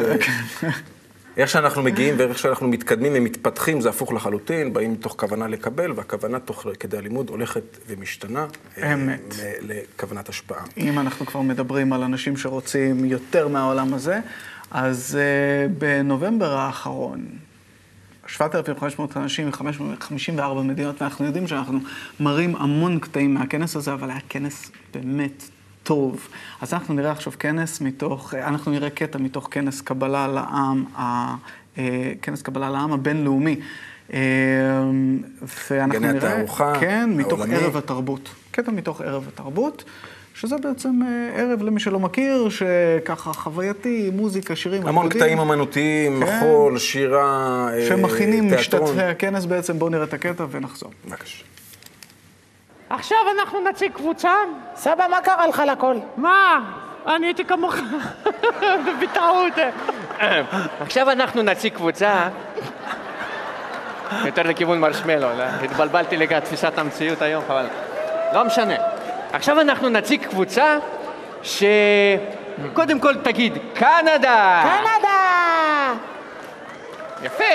איך 1.37 1.51
שאנחנו 1.51 1.83
מגיעים 1.83 2.15
ואיך 2.19 2.39
שאנחנו 2.39 2.69
מתקדמים 2.69 3.13
ומתפתחים 3.15 3.81
זה 3.81 3.89
הפוך 3.89 4.13
לחלוטין, 4.13 4.73
באים 4.73 4.93
מתוך 4.93 5.15
כוונה 5.19 5.49
לקבל, 5.49 5.93
והכוונה 5.93 6.41
תוך 6.41 6.67
כדי 6.81 6.97
הלימוד 6.97 7.29
הולכת 7.29 7.63
ומשתנה. 7.89 8.47
אה, 8.79 8.93
אמת. 8.95 9.21
מ- 9.21 9.67
לכוונת 9.69 10.29
השפעה. 10.29 10.65
אם 10.77 10.99
אנחנו 10.99 11.27
כבר 11.27 11.41
מדברים 11.41 11.93
על 11.93 12.03
אנשים 12.03 12.37
שרוצים 12.37 13.05
יותר 13.05 13.49
מהעולם 13.49 13.95
הזה, 13.95 14.21
אז 14.71 15.19
uh, 15.19 15.73
בנובמבר 15.79 16.57
האחרון, 16.59 17.27
7,500 18.27 19.17
אנשים 19.17 19.49
מ-54 19.49 20.43
מדינות, 20.65 21.03
ואנחנו 21.03 21.25
יודעים 21.25 21.49
שאנחנו 21.49 21.79
מראים 22.21 22.57
המון 22.57 22.99
קטעים 22.99 23.35
מהכנס 23.35 23.77
הזה, 23.77 23.93
אבל 23.93 24.11
היה 24.11 24.21
כנס 24.29 24.71
באמת 24.95 25.43
טוב. 25.83 26.29
אז 26.61 26.73
אנחנו 26.75 26.95
נראה 26.95 27.11
עכשיו 27.11 27.33
כנס 27.39 27.81
מתוך, 27.81 28.35
אנחנו 28.35 28.73
נראה 28.73 28.91
קטע 28.91 29.19
מתוך 29.19 29.49
כנס 29.51 29.81
קבלה 29.81 30.29
לעם, 30.29 30.85
ה- 30.97 31.35
אה, 31.79 32.13
כנס 32.23 32.43
קבלה 32.43 32.71
לעם 32.71 32.93
הבינלאומי. 32.93 33.57
אה, 34.13 34.19
ואנחנו 35.71 35.95
גני 36.01 36.13
נראה, 36.13 36.33
התערוכה 36.33 36.73
כן, 36.81 37.11
מתוך 37.17 37.41
העולמי. 37.41 37.57
ערב 37.57 37.77
התרבות. 37.77 38.29
קטע 38.51 38.71
מתוך 38.73 39.01
ערב 39.01 39.29
התרבות. 39.29 39.85
שזה 40.35 40.57
בעצם 40.63 41.01
אה, 41.03 41.41
ערב, 41.41 41.63
למי 41.63 41.81
שלא 41.81 41.99
מכיר, 42.01 42.49
שככה 42.49 43.33
חווייתי, 43.33 44.11
מוזיקה, 44.15 44.57
שירים, 44.57 44.87
המון 44.87 45.05
ריקודים. 45.05 45.21
קטעים 45.23 45.39
אמנותיים, 45.39 46.25
כן. 46.27 46.37
מחול, 46.37 46.79
שירה, 46.79 47.69
אה, 47.73 47.89
שמכינים 47.89 48.49
תיאטרון. 48.57 48.83
משתתפי 48.83 49.03
הכנס 49.03 49.45
בעצם, 49.45 49.79
בואו 49.79 49.91
נראה 49.91 50.05
את 50.05 50.15
הקטע 50.15 50.47
ונחזור. 50.51 50.91
בבקשה. 51.09 51.45
עכשיו 52.93 53.19
אנחנו 53.39 53.61
נציג 53.61 53.93
קבוצה. 53.93 54.33
סבא, 54.75 55.07
מה 55.11 55.21
קרה 55.21 55.47
לך 55.47 55.63
לכל? 55.67 55.97
מה? 56.17 56.61
אני 57.07 57.27
הייתי 57.27 57.45
כמוך, 57.45 57.75
בטעות. 59.01 59.53
עכשיו 60.81 61.11
אנחנו 61.11 61.43
נציג 61.43 61.75
קבוצה. 61.75 62.29
יותר 64.25 64.43
לכיוון 64.43 64.81
מרשמלו, 64.81 65.29
לא? 65.39 65.45
התבלבלתי 65.45 66.17
לגבי 66.17 66.41
תפיסת 66.41 66.79
המציאות 66.79 67.23
היום, 67.23 67.45
אבל 67.49 67.67
לא 68.33 68.45
משנה. 68.45 68.75
עכשיו 69.33 69.61
אנחנו 69.61 69.89
נציג 69.89 70.27
קבוצה 70.27 70.79
ש... 71.43 71.63
קודם 72.73 73.01
כל 73.01 73.15
תגיד, 73.17 73.59
קנדה! 73.75 74.63
קנדה! 74.65 75.93
יפה. 77.23 77.55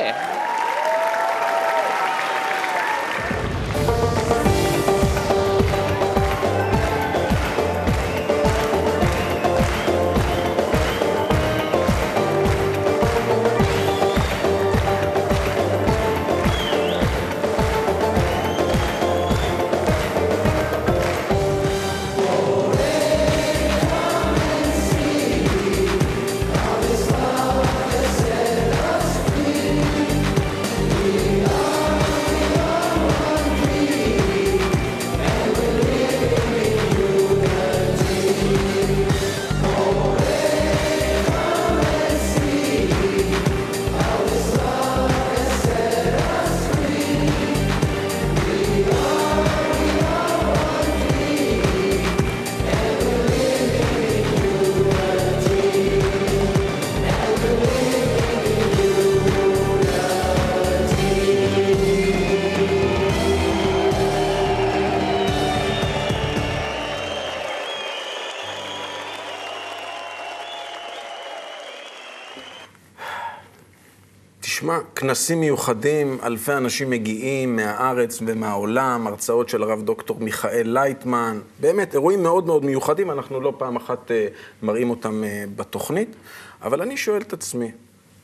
כנסים 74.99 75.39
מיוחדים, 75.39 76.17
אלפי 76.23 76.53
אנשים 76.53 76.89
מגיעים 76.89 77.55
מהארץ 77.55 78.19
ומהעולם, 78.25 79.07
הרצאות 79.07 79.49
של 79.49 79.63
הרב 79.63 79.81
דוקטור 79.81 80.17
מיכאל 80.19 80.67
לייטמן, 80.67 81.39
באמת, 81.59 81.93
אירועים 81.93 82.23
מאוד 82.23 82.45
מאוד 82.45 82.65
מיוחדים, 82.65 83.11
אנחנו 83.11 83.41
לא 83.41 83.53
פעם 83.57 83.75
אחת 83.75 84.11
אה, 84.11 84.27
מראים 84.63 84.89
אותם 84.89 85.23
אה, 85.23 85.43
בתוכנית, 85.55 86.15
אבל 86.61 86.81
אני 86.81 86.97
שואל 86.97 87.21
את 87.21 87.33
עצמי, 87.33 87.71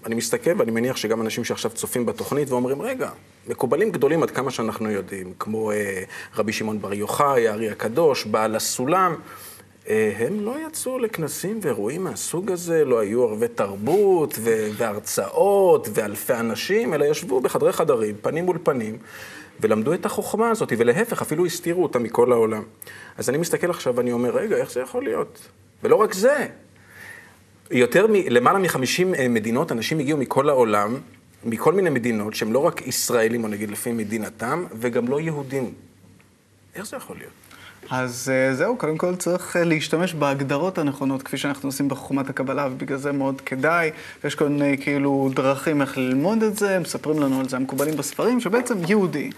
אני 0.06 0.16
מסתכל 0.16 0.52
ואני 0.58 0.72
מניח 0.72 0.98
שגם 0.98 1.22
אנשים 1.22 1.44
שעכשיו 1.44 1.72
צופים 1.72 2.06
בתוכנית 2.06 2.50
ואומרים, 2.50 2.82
רגע, 2.82 3.10
מקובלים 3.48 3.92
גדולים 3.92 4.24
עד 4.24 4.32
כמה 4.32 4.52
שאנחנו 4.52 4.92
יודעים, 4.92 5.34
כמו 5.40 5.72
אה, 5.72 6.04
רבי 6.36 6.54
שמעון 6.54 6.82
בר 6.82 6.94
יוחאי, 6.94 7.48
הארי 7.48 7.70
הקדוש, 7.70 8.26
בעל 8.26 8.56
הסולם, 8.56 9.16
הם 9.88 10.40
לא 10.40 10.56
יצאו 10.68 11.00
לכנסים 11.00 11.60
ואירועים 11.62 12.04
מהסוג 12.04 12.52
הזה, 12.52 12.86
לא 12.86 13.00
היו 13.00 13.24
ערבי 13.24 13.48
תרבות 13.48 14.36
ו- 14.40 14.70
והרצאות 14.78 15.88
ואלפי 15.94 16.34
אנשים, 16.34 16.94
אלא 16.94 17.06
ישבו 17.06 17.42
בחדרי 17.42 17.74
חדרים, 17.74 18.16
פנים 18.22 18.46
מול 18.46 18.58
פנים, 18.64 18.98
ולמדו 19.60 19.94
את 19.94 20.06
החוכמה 20.06 20.50
הזאת, 20.50 20.74
ולהפך, 20.78 21.22
אפילו 21.22 21.46
הסתירו 21.46 21.84
אותה 21.84 22.00
מכל 22.00 22.32
העולם. 22.32 22.64
אז 23.18 23.30
אני 23.30 23.38
מסתכל 23.38 23.70
עכשיו 23.70 23.96
ואני 23.96 24.12
אומר, 24.12 24.38
רגע, 24.38 24.56
איך 24.56 24.72
זה 24.72 24.82
יכול 24.82 25.04
להיות? 25.04 25.48
ולא 25.84 25.96
רק 25.96 26.14
זה, 26.14 26.48
יותר 27.72 28.08
מ... 28.08 28.14
למעלה 28.14 28.60
מ-50 28.60 29.22
מדינות, 29.30 29.72
אנשים 29.72 30.00
הגיעו 30.00 30.18
מכל 30.18 30.50
העולם, 30.50 30.98
מכל 31.46 31.74
מיני 31.74 31.90
מדינות, 31.90 32.36
שהם 32.36 32.54
לא 32.54 32.60
רק 32.60 32.88
ישראלים, 32.88 33.44
או 33.44 33.50
נגיד 33.50 33.72
לפי 33.72 33.92
מדינתם, 33.92 34.66
וגם 34.80 35.08
לא 35.08 35.20
יהודים. 35.20 35.74
איך 36.76 36.86
זה 36.86 36.98
יכול 36.98 37.18
להיות? 37.18 37.43
אז 37.90 38.32
אה, 38.34 38.56
זהו, 38.56 38.78
קודם 38.78 38.98
כל 38.98 39.16
צריך 39.16 39.58
אה, 39.58 39.64
להשתמש 39.64 40.14
בהגדרות 40.14 40.78
הנכונות, 40.78 41.24
כפי 41.24 41.38
שאנחנו 41.38 41.70
עושים 41.70 41.90
בחוכמת 41.90 42.30
הקבלה, 42.30 42.68
ובגלל 42.72 42.98
זה 42.98 43.12
מאוד 43.12 43.42
כדאי. 43.42 43.92
יש 44.24 44.36
כל 44.36 44.48
מיני 44.48 44.78
כאילו 44.78 45.30
דרכים 45.36 45.82
איך 45.82 45.98
ללמוד 45.98 46.44
את 46.44 46.58
זה, 46.58 46.80
מספרים 46.80 47.20
לנו 47.20 47.40
על 47.40 47.50
זה 47.50 47.58
המקובלים 47.58 47.98
בספרים, 47.98 48.40
שבעצם 48.40 48.78
יהודי. 48.88 49.30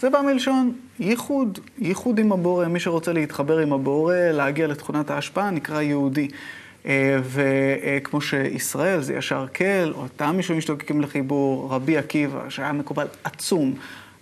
זה 0.00 0.10
בא 0.10 0.20
מלשון 0.20 0.72
ייחוד, 1.00 1.58
ייחוד 1.78 2.18
עם 2.18 2.32
הבורא. 2.32 2.66
מי 2.66 2.80
שרוצה 2.80 3.12
להתחבר 3.12 3.58
עם 3.58 3.72
הבורא, 3.72 4.14
להגיע 4.16 4.66
לתכונת 4.66 5.10
ההשפעה, 5.10 5.50
נקרא 5.50 5.80
יהודי. 5.80 6.28
אה, 6.86 7.18
וכמו 7.22 8.20
שישראל 8.20 9.00
זה 9.00 9.14
ישר 9.14 9.46
כל, 9.54 9.92
אותם 9.94 10.34
מישהו 10.36 10.56
משתוקקים 10.56 11.00
לחיבור, 11.00 11.68
רבי 11.70 11.98
עקיבא, 11.98 12.48
שהיה 12.48 12.72
מקובל 12.72 13.06
עצום. 13.24 13.74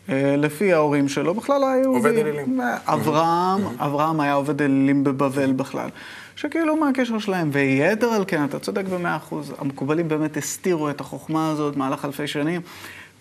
אה, 0.08 0.36
לפי 0.36 0.72
ההורים 0.72 1.08
שלו, 1.08 1.34
בכלל 1.34 1.64
היה 1.64 1.82
יהודי. 1.82 1.98
עובד 1.98 2.18
אלילים. 2.18 2.60
אברהם, 2.86 3.60
אברהם 3.78 4.20
היה 4.20 4.32
עובד 4.32 4.62
אלילים 4.62 5.04
בבבל 5.04 5.52
בכלל. 5.52 5.88
שכאילו 6.36 6.76
מה 6.76 6.88
הקשר 6.88 7.18
שלהם, 7.18 7.50
ויתר 7.52 8.06
על 8.06 8.24
כן, 8.26 8.44
אתה 8.44 8.58
צודק 8.58 8.84
במאה 8.84 9.16
אחוז, 9.16 9.54
המקובלים 9.58 10.08
באמת 10.08 10.36
הסתירו 10.36 10.90
את 10.90 11.00
החוכמה 11.00 11.50
הזאת 11.50 11.74
במהלך 11.74 12.04
אלפי 12.04 12.26
שנים, 12.26 12.60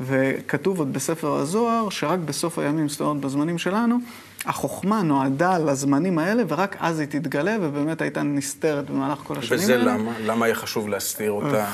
וכתוב 0.02 0.80
עוד 0.80 0.94
בספר 0.94 1.34
הזוהר, 1.34 1.90
שרק 1.90 2.20
בסוף 2.20 2.60
הימים, 2.60 2.90
זאת 2.90 3.02
אומרת 3.02 3.24
בזמנים 3.24 3.58
שלנו, 3.58 3.98
החוכמה 4.46 5.02
נועדה 5.02 5.58
לזמנים 5.58 6.20
האלה, 6.20 6.44
ורק 6.48 6.76
אז 6.80 7.00
היא 7.00 7.08
תתגלה, 7.08 7.58
ובאמת 7.62 8.02
הייתה 8.02 8.24
נסתרת 8.24 8.90
במהלך 8.90 9.18
כל 9.18 9.38
השנים 9.38 9.60
וזה 9.60 9.74
האלה. 9.74 9.94
למה? 9.94 10.12
למה 10.26 10.46
היה 10.46 10.56
חשוב 10.56 10.90
להסתיר 10.90 11.32
אותה 11.32 11.66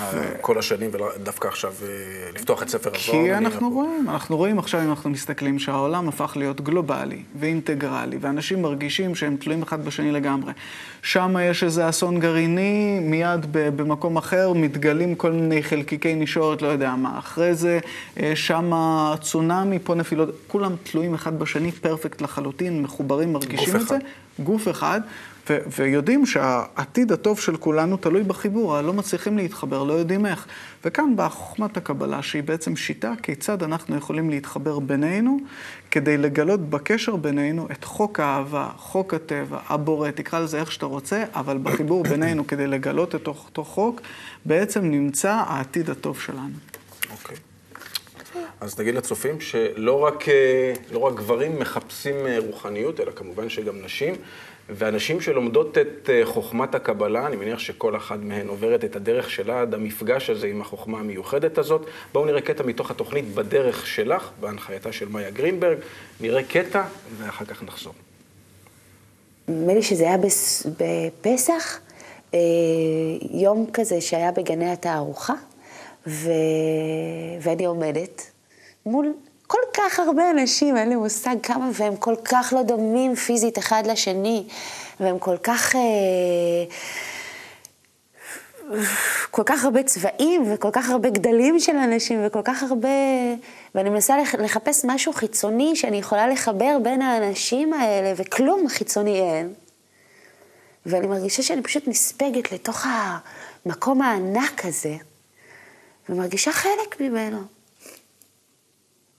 כל 0.42 0.60
השנים, 0.60 0.90
ודווקא 0.94 1.48
עכשיו 1.48 1.74
אה, 1.84 1.88
לפתוח 2.36 2.64
את 2.64 2.70
ספר 2.70 2.90
הזוהר? 2.96 3.24
כי 3.24 3.34
אנחנו 3.34 3.70
רואים, 3.70 4.10
אנחנו 4.10 4.38
רואים 4.38 4.60
עכשיו, 4.60 4.82
אם 4.82 4.90
אנחנו 4.90 5.10
מסתכלים, 5.10 5.60
שהעולם 5.60 6.10
הפך 6.10 6.34
להיות 6.36 6.62
גלובלי 6.62 7.24
ואינטגרלי, 7.40 8.18
ואנשים 8.22 8.62
מרגישים 8.62 9.16
שהם 9.16 9.38
תלויים 9.40 9.62
אחד 9.62 9.86
בשני 9.86 10.12
לגמרי. 10.12 10.54
שם 11.02 11.36
יש 11.42 11.64
איזה 11.64 11.90
אסון 11.90 12.20
גרעיני, 12.20 13.00
מיד 13.02 13.46
במקום 13.52 14.18
אחר 14.18 14.54
מתגלים 14.54 15.16
כל 15.16 15.32
מיני 15.32 15.64
חלקיקי 15.64 16.16
נשורת, 16.16 16.62
לא 16.62 16.68
יודע 16.68 16.96
מה. 16.96 17.20
אחרי 17.20 17.56
זה, 17.56 17.80
אה, 18.20 18.32
שם 18.36 18.72
צונאמי, 19.22 19.80
פה 19.84 19.96
נפילות, 19.96 20.30
כולם 20.48 20.76
תלויים 20.84 21.14
אחד 21.14 21.40
בשני, 21.40 21.72
פרפקט 21.72 22.22
לחלוטין, 22.22 22.55
מחוברים, 22.62 23.34
מרגישים 23.34 23.76
את 23.76 23.88
זה. 23.88 23.98
גוף 24.44 24.68
אחד, 24.68 25.02
ו- 25.50 25.58
ויודעים 25.78 26.26
שהעתיד 26.26 27.12
הטוב 27.12 27.40
של 27.40 27.58
כולנו 27.58 27.98
תלוי 27.98 28.24
בחיבור, 28.24 28.82
לא 28.82 28.94
מצליחים 28.94 29.38
להתחבר, 29.38 29.84
לא 29.84 29.94
יודעים 29.94 30.26
איך. 30.26 30.48
וכאן 30.86 31.16
באה 31.16 31.30
חוכמת 31.30 31.78
הקבלה, 31.78 32.22
שהיא 32.22 32.44
בעצם 32.44 32.76
שיטה 32.76 33.14
כיצד 33.24 33.64
אנחנו 33.64 33.96
יכולים 33.96 34.30
להתחבר 34.30 34.80
בינינו, 34.80 35.38
כדי 35.92 36.18
לגלות 36.18 36.70
בקשר 36.70 37.16
בינינו 37.16 37.68
את 37.72 37.84
חוק 37.84 38.20
האהבה, 38.20 38.70
חוק 38.78 39.14
הטבע, 39.14 39.60
הבורא, 39.70 40.12
תקרא 40.12 40.40
לזה 40.40 40.60
איך 40.60 40.72
שאתה 40.72 40.86
רוצה, 40.86 41.24
אבל 41.34 41.58
בחיבור 41.58 42.04
בינינו, 42.04 42.48
כדי 42.48 42.68
לגלות 42.68 43.16
את 43.16 43.28
אותו 43.28 43.64
חוק, 43.64 44.02
בעצם 44.46 44.86
נמצא 44.86 45.32
העתיד 45.32 45.90
הטוב 45.90 46.20
שלנו. 46.20 46.56
אוקיי. 47.12 47.38
אז 48.62 48.80
נגיד 48.80 48.96
לצופים 48.96 49.42
שלא 49.42 50.04
רק, 50.04 50.30
אה, 50.30 50.74
לא 50.92 51.00
רק 51.00 51.14
גברים 51.14 51.60
מחפשים 51.60 52.28
אה, 52.28 52.38
רוחניות, 52.40 53.00
אלא 53.00 53.12
כמובן 53.12 53.50
שגם 53.50 53.82
נשים. 53.82 54.16
והנשים 54.70 55.22
שלומדות 55.22 55.78
את 55.78 56.10
אה, 56.10 56.22
חוכמת 56.26 56.76
הקבלה, 56.76 57.28
אני 57.28 57.36
מניח 57.36 57.60
שכל 57.60 57.96
אחת 57.96 58.20
מהן 58.22 58.48
עוברת 58.48 58.86
את 58.86 58.96
הדרך 58.96 59.30
שלה 59.30 59.62
עד 59.62 59.74
המפגש 59.74 60.30
הזה 60.30 60.48
עם 60.48 60.62
החוכמה 60.62 61.00
המיוחדת 61.00 61.58
הזאת. 61.58 61.86
בואו 62.14 62.26
נראה 62.26 62.42
קטע 62.42 62.64
מתוך 62.64 62.92
התוכנית 62.92 63.34
בדרך 63.34 63.88
שלך, 63.88 64.30
בהנחייתה 64.40 64.92
של 64.92 65.10
מאיה 65.10 65.30
גרינברג. 65.30 65.78
נראה 66.22 66.44
קטע 66.44 66.84
ואחר 67.18 67.46
כך 67.46 67.64
נחזור. 67.64 67.94
נדמה 69.48 69.74
לי 69.74 69.84
שזה 69.84 70.04
היה. 70.04 70.18
בפסח, 70.80 71.80
יום 73.32 73.68
כזה 73.74 74.02
שהיה 74.02 74.32
בגני 74.32 74.72
התערוכה, 74.72 75.34
ו... 76.08 76.30
ואני 77.42 77.66
עומדת 77.66 78.22
מול 78.86 79.14
כל 79.48 79.60
כך 79.74 80.00
הרבה 80.00 80.30
אנשים, 80.32 80.78
אין 80.78 80.90
לי 80.90 80.96
מושג 80.96 81.36
כמה, 81.44 81.70
והם 81.74 81.96
כל 81.96 82.16
כך 82.26 82.54
לא 82.56 82.64
דומים 82.64 83.16
פיזית 83.16 83.58
אחד 83.60 83.84
לשני, 83.88 84.48
והם 85.00 85.20
כל 85.20 85.38
כך... 85.38 85.76
אה, 85.76 85.82
כל 89.32 89.44
כך 89.46 89.64
הרבה 89.64 89.84
צבעים 89.84 90.54
וכל 90.54 90.70
כך 90.72 90.90
הרבה 90.90 91.10
גדלים 91.10 91.60
של 91.60 91.76
אנשים 91.76 92.20
וכל 92.26 92.42
כך 92.44 92.64
הרבה... 92.64 92.90
ואני 93.76 93.90
מנסה 93.90 94.18
לח- 94.18 94.36
לחפש 94.36 94.86
משהו 94.86 95.14
חיצוני 95.14 95.76
שאני 95.76 95.98
יכולה 95.98 96.28
לחבר 96.28 96.78
בין 96.84 97.02
האנשים 97.02 97.74
האלה, 97.74 98.14
וכלום 98.18 98.68
חיצוני 98.70 99.20
אין. 99.22 99.54
ואני 100.86 101.08
מרגישה 101.08 101.44
שאני 101.44 101.62
פשוט 101.62 101.88
נספגת 101.88 102.52
לתוך 102.52 102.86
המקום 103.66 104.02
הענק 104.02 104.66
הזה, 104.66 104.96
ומרגישה 106.10 106.52
חלק 106.52 107.02
ממנו. 107.02 107.42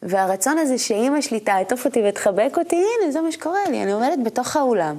והרצון 0.03 0.59
הזה 0.59 0.79
שאימא 0.79 1.21
שלי 1.21 1.41
תעטוף 1.41 1.85
אותי 1.85 2.01
ותחבק 2.09 2.53
אותי, 2.59 2.77
הנה, 2.77 3.13
זה 3.13 3.21
מה 3.21 3.33
שקורה 3.33 3.69
לי, 3.71 3.83
אני 3.83 3.93
עומדת 3.93 4.19
בתוך 4.25 4.57
האולם. 4.57 4.99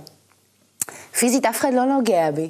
פיזית 1.19 1.45
אף 1.45 1.59
אחד 1.59 1.73
לא 1.73 1.85
נוגע 1.85 2.31
בי, 2.31 2.49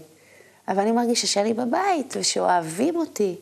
אבל 0.67 0.79
אני 0.79 0.91
מרגישה 0.91 1.27
שאני 1.27 1.53
בבית, 1.53 2.13
ושאוהבים 2.17 2.95
אותי, 2.95 3.35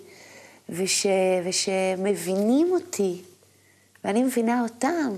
וש... 0.69 1.05
ושמבינים 1.45 2.71
אותי, 2.71 3.21
ואני 4.03 4.23
מבינה 4.23 4.63
אותם. 4.63 5.15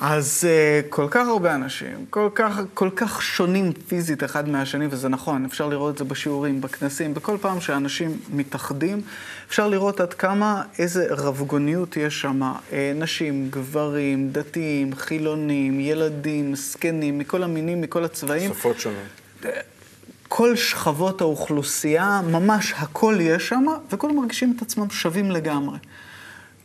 אז 0.00 0.44
uh, 0.44 0.88
כל 0.88 1.06
כך 1.10 1.28
הרבה 1.28 1.54
אנשים, 1.54 2.06
כל 2.10 2.28
כך, 2.34 2.60
כל 2.74 2.90
כך 2.96 3.22
שונים 3.22 3.72
פיזית 3.72 4.24
אחד 4.24 4.48
מהשני, 4.48 4.86
וזה 4.90 5.08
נכון, 5.08 5.44
אפשר 5.44 5.66
לראות 5.68 5.92
את 5.92 5.98
זה 5.98 6.04
בשיעורים, 6.04 6.60
בכנסים, 6.60 7.14
בכל 7.14 7.36
פעם 7.40 7.60
שאנשים 7.60 8.18
מתאחדים, 8.32 9.00
אפשר 9.48 9.68
לראות 9.68 10.00
עד 10.00 10.14
כמה, 10.14 10.62
איזה 10.78 11.06
רבגוניות 11.10 11.96
יש 11.96 12.20
שם. 12.20 12.42
Uh, 12.42 12.72
נשים, 12.94 13.48
גברים, 13.50 14.30
דתיים, 14.32 14.94
חילונים, 14.94 15.80
ילדים, 15.80 16.54
זקנים, 16.54 17.18
מכל 17.18 17.42
המינים, 17.42 17.80
מכל 17.80 18.04
הצבעים. 18.04 18.54
שפות 18.54 18.80
שונות. 18.80 18.98
כל 20.28 20.56
שכבות 20.56 21.20
האוכלוסייה, 21.20 22.20
ממש 22.30 22.74
הכל 22.76 23.16
יש 23.20 23.48
שם, 23.48 23.64
וכולם 23.92 24.16
מרגישים 24.16 24.54
את 24.56 24.62
עצמם 24.62 24.90
שווים 24.90 25.30
לגמרי. 25.30 25.78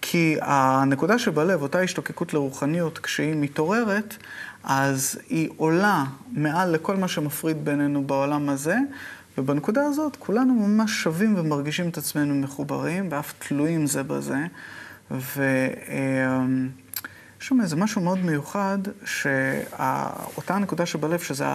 כי 0.06 0.38
הנקודה 0.42 1.20
שבלב, 1.20 1.62
אותה 1.62 1.80
השתוקקות 1.80 2.34
לרוחניות, 2.34 3.00
כשהיא 3.00 3.36
מתעוררת, 3.36 4.18
אז 4.64 5.20
היא 5.30 5.50
עולה 5.58 6.04
מעל 6.32 6.72
לכל 6.72 6.96
מה 6.96 7.08
שמפריד 7.08 7.66
בינינו 7.66 8.08
בעולם 8.08 8.50
הזה, 8.50 8.78
ובנקודה 9.38 9.86
הזאת 9.86 10.16
כולנו 10.20 10.54
ממש 10.54 10.92
שווים 11.04 11.36
ומרגישים 11.38 11.90
את 11.90 11.98
עצמנו 11.98 12.36
מחוברים, 12.36 13.08
ואף 13.12 13.34
תלויים 13.40 13.88
זה 13.88 14.04
בזה. 14.04 14.38
ויש 15.12 15.38
שם 17.40 17.62
איזה 17.62 17.76
משהו 17.76 18.02
מאוד 18.02 18.20
מיוחד, 18.20 18.78
שאותה 19.06 20.58
נקודה 20.58 20.86
שבלב, 20.86 21.20
שזה. 21.20 21.46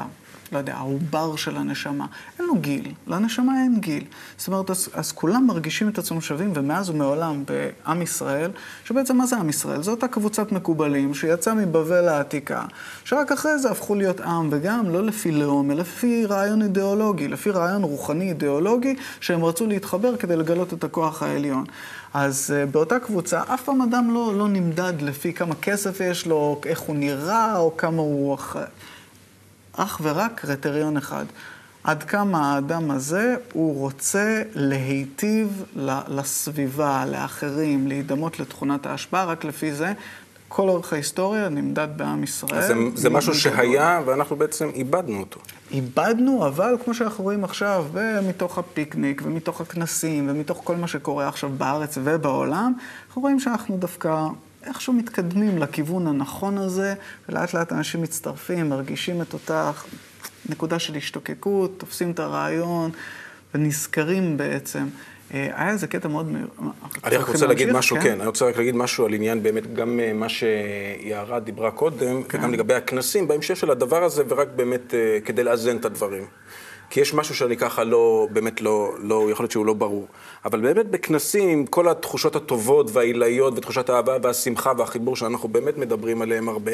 לא 0.52 0.58
יודע, 0.58 0.74
העובר 0.74 1.36
של 1.36 1.56
הנשמה, 1.56 2.06
אין 2.38 2.46
לו 2.46 2.54
גיל, 2.54 2.92
לנשמה 3.06 3.62
אין 3.62 3.80
גיל. 3.80 4.04
זאת 4.36 4.48
אומרת, 4.48 4.70
אז, 4.70 4.88
אז 4.92 5.12
כולם 5.12 5.46
מרגישים 5.46 5.88
את 5.88 5.98
עצמם 5.98 6.20
שווים, 6.20 6.52
ומאז 6.54 6.90
ומעולם 6.90 7.44
בעם 7.44 8.02
ישראל, 8.02 8.50
שבעצם 8.84 9.16
מה 9.16 9.26
זה 9.26 9.36
עם 9.36 9.48
ישראל? 9.48 9.82
זו 9.82 9.90
אותה 9.90 10.08
קבוצת 10.08 10.52
מקובלים 10.52 11.14
שיצאה 11.14 11.54
מבבל 11.54 12.08
העתיקה, 12.08 12.64
שרק 13.04 13.32
אחרי 13.32 13.58
זה 13.58 13.70
הפכו 13.70 13.94
להיות 13.94 14.20
עם, 14.20 14.48
וגם 14.52 14.90
לא 14.90 15.04
לפי 15.04 15.32
לאום, 15.32 15.70
אלא 15.70 15.80
לפי 15.80 16.26
רעיון 16.26 16.62
אידיאולוגי, 16.62 17.28
לפי 17.28 17.50
רעיון 17.50 17.82
רוחני 17.82 18.28
אידיאולוגי, 18.28 18.96
שהם 19.20 19.44
רצו 19.44 19.66
להתחבר 19.66 20.16
כדי 20.16 20.36
לגלות 20.36 20.72
את 20.72 20.84
הכוח 20.84 21.22
העליון. 21.22 21.64
אז 22.14 22.54
uh, 22.54 22.70
באותה 22.70 22.98
קבוצה, 22.98 23.42
אף 23.54 23.62
פעם 23.62 23.82
אדם 23.82 24.10
לא, 24.14 24.34
לא 24.34 24.48
נמדד 24.48 25.02
לפי 25.02 25.32
כמה 25.32 25.54
כסף 25.54 26.00
יש 26.00 26.26
לו, 26.26 26.60
איך 26.66 26.80
הוא 26.80 26.96
נראה, 26.96 27.56
או 27.56 27.76
כמה 27.76 28.02
הוא... 28.02 28.38
אך 29.78 30.00
ורק 30.02 30.32
קריטריון 30.34 30.96
אחד. 30.96 31.24
עד 31.84 32.02
כמה 32.02 32.54
האדם 32.54 32.90
הזה, 32.90 33.36
הוא 33.52 33.80
רוצה 33.80 34.42
להיטיב 34.54 35.64
לסביבה, 36.08 37.04
לאחרים, 37.06 37.88
להידמות 37.88 38.40
לתכונת 38.40 38.86
ההשפעה, 38.86 39.24
רק 39.24 39.44
לפי 39.44 39.72
זה 39.72 39.92
כל 40.48 40.68
אורך 40.68 40.92
ההיסטוריה 40.92 41.48
נמדד 41.48 41.88
בעם 41.96 42.24
ישראל. 42.24 42.62
זה, 42.62 42.74
זה 42.94 43.10
משהו. 43.10 43.34
שהיה, 43.34 44.02
ואנחנו 44.06 44.36
בעצם 44.36 44.70
איבדנו 44.74 45.20
אותו. 45.20 45.40
איבדנו, 45.70 46.46
אבל 46.46 46.76
כמו 46.84 46.94
שאנחנו 46.94 47.24
רואים 47.24 47.44
עכשיו, 47.44 47.86
ומתוך 47.92 48.58
הפיקניק, 48.58 49.22
ומתוך 49.24 49.60
הכנסים, 49.60 50.30
ומתוך 50.30 50.60
כל 50.64 50.76
מה 50.76 50.88
שקורה 50.88 51.28
עכשיו 51.28 51.50
בארץ 51.58 51.98
ובעולם, 52.04 52.72
אנחנו 53.08 53.22
רואים 53.22 53.40
שאנחנו 53.40 53.76
דווקא 53.76 54.26
איכשהו 54.66 54.92
מתקדמים 54.92 55.58
לכיוון 55.58 56.06
הנכון 56.06 56.58
הזה, 56.58 56.94
ולאט 57.28 57.54
לאט 57.54 57.72
אנשים 57.72 58.02
מצטרפים, 58.02 58.68
מרגישים 58.68 59.22
את 59.22 59.32
אותה 59.32 59.72
נקודה 60.48 60.78
של 60.78 60.94
השתוקקות, 60.94 61.74
תופסים 61.78 62.10
את 62.10 62.18
הרעיון, 62.18 62.90
ונזכרים 63.54 64.36
בעצם. 64.36 64.86
אה, 65.34 65.48
היה 65.54 65.70
איזה 65.70 65.86
קטע 65.86 66.08
מאוד... 66.08 66.32
מ- 66.32 66.68
אני 67.04 67.16
רק 67.16 67.28
רוצה 67.28 67.46
להגיד? 67.46 67.72
משהו, 67.72 67.96
כן, 68.02 68.20
אני 68.20 68.26
רוצה 68.26 68.44
רק 68.44 68.56
להגיד 68.56 68.76
משהו 68.76 69.06
על 69.06 69.14
עניין 69.14 69.42
באמת, 69.42 69.74
גם 69.74 70.00
אה, 70.00 70.12
מה 70.12 70.26
שיערה 70.28 71.40
דיברה 71.40 71.70
קודם, 71.70 72.22
כן. 72.22 72.38
וגם 72.38 72.52
לגבי 72.52 72.74
הכנסים, 72.74 73.28
בהמשך 73.28 73.56
של 73.56 73.70
הדבר 73.70 74.04
הזה, 74.04 74.22
ורק 74.28 74.48
באמת 74.56 74.94
אה, 74.94 75.18
כדי 75.24 75.44
לאזן 75.44 75.76
את 75.76 75.84
הדברים. 75.84 76.24
כי 76.90 77.00
יש 77.00 77.14
משהו 77.14 77.34
שאני 77.34 77.56
ככה 77.56 77.84
לא, 77.84 78.28
באמת 78.30 78.60
לא, 78.60 78.92
לא, 78.98 79.28
יכול 79.30 79.44
להיות 79.44 79.52
שהוא 79.52 79.66
לא 79.66 79.72
ברור. 79.72 80.06
אבל 80.44 80.60
באמת 80.60 80.86
בכנסים, 80.86 81.66
כל 81.66 81.88
התחושות 81.88 82.36
הטובות 82.36 82.90
והעילאיות, 82.92 83.54
ותחושת 83.56 83.88
האהבה 83.88 84.16
והשמחה 84.22 84.72
והחיבור 84.78 85.16
שאנחנו 85.16 85.48
באמת 85.48 85.78
מדברים 85.78 86.22
עליהם 86.22 86.48
הרבה, 86.48 86.72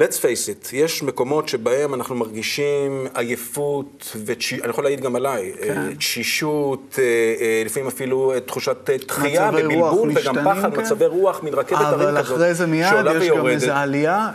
let's 0.00 0.16
face 0.16 0.48
it, 0.48 0.68
יש 0.72 1.02
מקומות 1.02 1.48
שבהם 1.48 1.94
אנחנו 1.94 2.14
מרגישים 2.14 3.06
עייפות, 3.14 4.16
ואני 4.26 4.70
יכול 4.70 4.84
להעיד 4.84 5.00
גם 5.00 5.16
עליי, 5.16 5.52
כן. 5.62 5.78
אה, 5.78 5.94
תשישות, 5.94 6.98
אה, 6.98 7.04
אה, 7.40 7.62
לפעמים 7.64 7.88
אפילו 7.88 8.32
תחושת 8.46 8.90
דחייה 9.06 9.50
ובלבול, 9.52 10.10
וגם 10.14 10.34
פחד, 10.44 10.74
כן. 10.74 10.80
מצבי 10.80 11.06
רוח, 11.06 11.42
מין 11.42 11.54
רכבת 11.54 11.80
הרים 11.80 11.94
כזאת, 11.94 12.08
אבל 12.08 12.20
אחרי 12.20 12.54
זה 12.54 12.66
מיד 12.66 12.88
שעולה 12.90 13.10
יש 13.10 13.16
גם 13.16 13.22
ויורדת. 13.22 13.54
איזו 13.54 13.72
עלייה, 13.72 14.30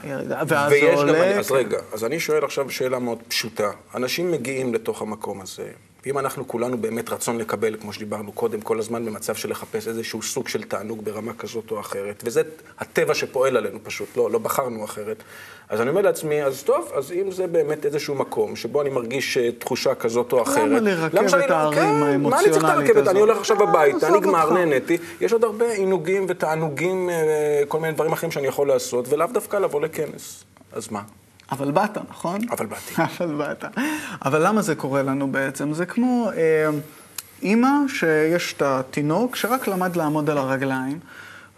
ואז 0.48 0.48
זה 0.48 0.76
ויש 0.76 1.00
גם, 1.00 1.08
עולה. 1.08 1.40
אז 1.40 1.52
רגע, 1.52 1.78
אז 1.94 2.04
אני 2.06 2.20
שואל 2.20 2.44
עכשיו 2.44 2.70
שאלה 2.70 3.00
מאוד 3.00 3.18
פשוטה. 3.28 3.72
אנשים 3.96 4.32
מגיעים 4.32 4.74
לתוך 4.74 5.02
המקום 5.02 5.42
הזה, 5.42 5.68
ואם 6.06 6.20
אנחנו 6.20 6.48
כולנו 6.48 6.78
באמת 6.78 7.10
רצון 7.10 7.38
לקבל, 7.38 7.76
כמו 7.82 7.94
שדיברנו 7.94 8.32
קודם, 8.32 8.62
כל 8.62 8.80
הזמן 8.80 9.06
במצב 9.06 9.36
של 9.36 9.50
לחפש 9.52 9.88
איזשהו 9.88 10.22
סוג 10.22 10.48
של 10.48 10.64
תענוג 10.64 11.06
ברמה 11.06 11.34
כזאת 11.34 11.72
או 11.72 11.80
אחרת, 11.80 12.24
וזה 12.26 12.42
הטבע 12.80 13.14
שפועל 13.14 13.58
עלינו 13.58 13.80
פשוט, 13.84 14.18
לא, 14.18 14.32
לא 14.32 14.40
בחרנו 14.40 14.86
אחרת. 14.86 15.24
אז 15.70 15.82
אני 15.82 15.90
אומר 15.90 16.02
לעצמי, 16.02 16.44
אז 16.44 16.64
טוב, 16.64 16.92
אז 16.96 17.12
אם 17.12 17.32
זה 17.32 17.48
באמת 17.48 17.86
איזשהו 17.86 18.16
מקום 18.16 18.56
שבו 18.56 18.82
אני 18.82 18.90
מרגיש 18.90 19.38
אה, 19.38 19.52
תחושה 19.52 19.96
כזאת 19.96 20.34
או 20.34 20.42
אחרת... 20.42 20.82
לרכב 20.82 21.28
שאני 21.28 21.46
את 21.46 21.50
לא- 21.50 21.56
ההרים 21.56 21.76
כן, 21.80 22.22
מה 22.22 22.40
אני 22.40 22.50
צריך 22.50 22.58
את 22.58 22.64
האמוציונלית 22.64 22.66
הרכבת? 22.66 22.98
הזאת? 22.98 23.08
אני 23.08 23.20
הולך 23.20 23.38
עכשיו 23.38 23.64
הביתה, 23.64 24.10
נגמר. 24.10 24.54
נהניתי. 24.54 24.98
יש 25.22 25.34
עוד 25.34 25.44
הרבה 25.44 25.72
עינוגים 25.72 26.26
ותענוגים, 26.30 27.10
אה, 27.10 27.64
כל 27.68 27.80
מיני 27.80 27.94
דברים 27.94 28.12
אחרים 28.14 28.32
שאני 28.32 28.48
יכול 28.48 28.68
לעשות, 28.68 29.06
ולאו 29.10 29.28
דווקא 29.34 29.58
לבוא 29.58 29.82
לכנס. 29.82 30.44
אז 30.72 30.92
מה? 30.92 31.02
אבל 31.52 31.72
באת, 31.72 31.98
נכון? 32.10 32.40
אבל 32.52 32.66
באתי. 32.66 32.94
אבל 33.20 33.36
באת. 33.36 33.66
אבל 34.26 34.48
למה 34.48 34.62
זה 34.62 34.76
קורה 34.76 35.02
לנו 35.02 35.32
בעצם? 35.32 35.74
זה 35.74 35.86
כמו 35.86 36.30
אה, 36.38 36.70
אימא 37.42 37.70
שיש 37.88 38.54
את 38.58 38.62
התינוק 38.62 39.36
שרק 39.36 39.68
למד 39.68 39.96
לעמוד 39.96 40.30
על 40.30 40.38
הרגליים, 40.38 41.00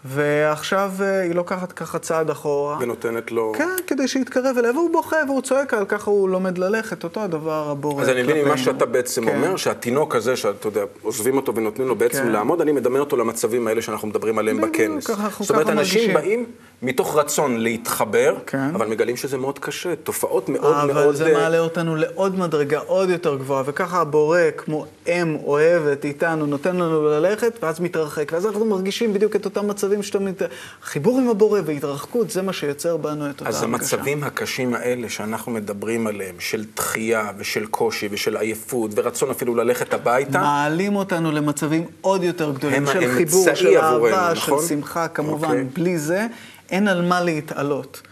ועכשיו 0.04 0.92
אה, 1.00 1.20
היא 1.20 1.34
לוקחת 1.34 1.72
ככה 1.72 1.98
צעד 1.98 2.30
אחורה. 2.30 2.78
ונותנת 2.80 3.32
לו... 3.32 3.52
כן, 3.58 3.68
כדי 3.86 4.08
שיתקרב 4.08 4.58
אליה, 4.58 4.70
והוא 4.72 4.90
בוכה 4.92 5.16
והוא 5.26 5.42
צועק 5.42 5.74
על 5.74 5.84
ככה 5.84 6.10
הוא 6.10 6.28
לומד 6.28 6.58
ללכת, 6.58 7.04
אותו 7.04 7.20
הדבר 7.20 7.70
הבורא 7.70 8.02
אז 8.02 8.08
אני 8.08 8.22
מבין 8.22 8.44
ממה. 8.44 8.58
שאתה 8.58 8.86
בעצם 8.86 9.24
כן. 9.24 9.36
אומר, 9.36 9.56
שהתינוק 9.56 10.16
הזה, 10.16 10.36
שאתה 10.36 10.68
יודע, 10.68 10.82
עוזבים 11.02 11.36
אותו 11.36 11.54
ונותנים 11.54 11.88
לו 11.88 11.96
בעצם 11.96 12.22
כן. 12.22 12.28
לעמוד, 12.28 12.60
אני 12.60 12.72
מדמה 12.72 12.98
אותו 12.98 13.16
למצבים 13.16 13.66
האלה 13.66 13.82
שאנחנו 13.82 14.08
מדברים 14.08 14.38
עליהם 14.38 14.60
בכנס. 14.60 15.06
ככה 15.06 15.44
זאת 15.44 15.50
אומרת, 15.50 15.68
אנשים 15.68 16.14
מרגישים. 16.14 16.14
באים 16.14 16.46
מתוך 16.82 17.16
רצון 17.16 17.60
להתחבר, 17.60 18.34
כן. 18.46 18.74
אבל 18.74 18.86
מגלים 18.86 19.16
שזה 19.16 19.36
מאוד 19.36 19.58
קשה, 19.58 19.96
תופעות 19.96 20.48
מאוד 20.48 20.86
מאוד... 20.86 20.90
אבל 20.90 21.14
זה 21.14 21.26
אה, 21.26 21.32
מעלה 21.32 21.58
אותנו 21.58 21.96
לעוד 21.96 22.38
מדרגה 22.38 22.78
עוד 22.78 23.10
יותר 23.10 23.36
גבוהה, 23.36 23.62
וככה 23.66 24.00
הבורא, 24.00 24.40
כמו 24.56 24.86
אם 25.06 25.36
אוהבת 25.44 26.04
איתנו, 26.04 26.46
נותן 26.46 26.76
לנו 26.76 27.04
ללכת, 27.04 27.58
ואז 27.62 27.80
מתרחק. 27.80 28.32
ואז 28.32 28.46
אנחנו 28.46 28.64
מרגישים 28.64 29.14
בדיוק 29.14 29.36
את 29.36 29.44
אותם 29.44 29.68
מצבים 29.68 30.02
שאתה 30.02 30.18
מת... 30.18 30.42
חיבור 30.82 31.18
עם 31.18 31.28
הבורא 31.28 31.60
והתרחקות, 31.64 32.30
זה 32.30 32.42
מה 32.42 32.52
שיוצר 32.52 32.96
בנו 32.96 33.30
את 33.30 33.40
אותה 33.40 33.48
אז 33.48 33.62
הרגשה. 33.62 33.66
המצבים 33.66 34.24
הקשים 34.24 34.74
האלה 34.74 35.08
שאנחנו 35.08 35.52
מדברים 35.52 36.06
עליהם, 36.06 36.34
של 36.38 36.64
דחייה 36.76 37.30
ושל 37.38 37.66
קושי 37.66 38.08
ושל 38.10 38.36
עייפות 38.36 38.90
ורצון 38.94 39.30
אפילו 39.30 39.54
ללכת 39.54 39.94
הביתה, 39.94 40.38
מעלים 40.38 40.96
אותנו 40.96 41.32
למצבים 41.32 41.84
עוד 42.00 42.22
יותר 42.22 42.52
גדולים, 42.52 42.86
של 42.86 43.14
חיבור, 43.16 43.54
של 43.54 43.76
עבורנו, 43.76 44.06
אהבה, 44.06 44.32
נכון? 44.36 44.62
של 44.62 44.68
שמחה, 44.68 45.08
כמובן. 45.08 45.48
אוקיי. 45.48 45.64
בלי 45.64 45.98
זה, 45.98 46.26
אין 46.70 46.88
על 46.88 47.08
מה 47.08 47.20
להתעלות. 47.20 48.02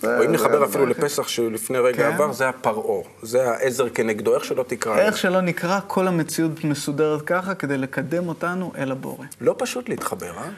זה- 0.00 0.18
או 0.18 0.24
אם 0.24 0.32
נחבר 0.32 0.64
אפילו. 0.64 0.86
לפסח 0.86 1.28
שלפני 1.28 1.78
רגע 1.78 1.96
כן. 2.08 2.14
עבר, 2.14 2.32
זה 2.32 2.48
הפרעה, 2.48 3.02
זה 3.22 3.50
העזר 3.50 3.88
כנגדו, 3.88 4.34
איך 4.34 4.44
שלא 4.44 4.62
תקרא. 4.68 4.98
איך 4.98 5.16
שלא 5.18 5.40
נקרא, 5.40 5.80
כל 5.86 6.08
המציאות 6.08 6.64
מסודרת 6.64 7.22
ככה 7.22 7.54
כדי 7.54 7.78
לקדם 7.78 8.28
אותנו 8.28 8.72
אל 8.78 8.92
הבורא. 8.92 9.26
לא 9.40 9.54
פשוט 9.58 9.88
להתחבר, 9.88 10.32
אה? 10.38 10.48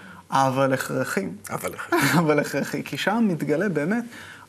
אבל 0.46 0.72
הכרחי. 0.72 1.26
אבל 1.50 1.70
אבל 2.18 2.38
הכרחי, 2.38 2.82
כי 2.84 2.98
שם 2.98 3.24
מתגלה 3.28 3.68
באמת 3.68 4.04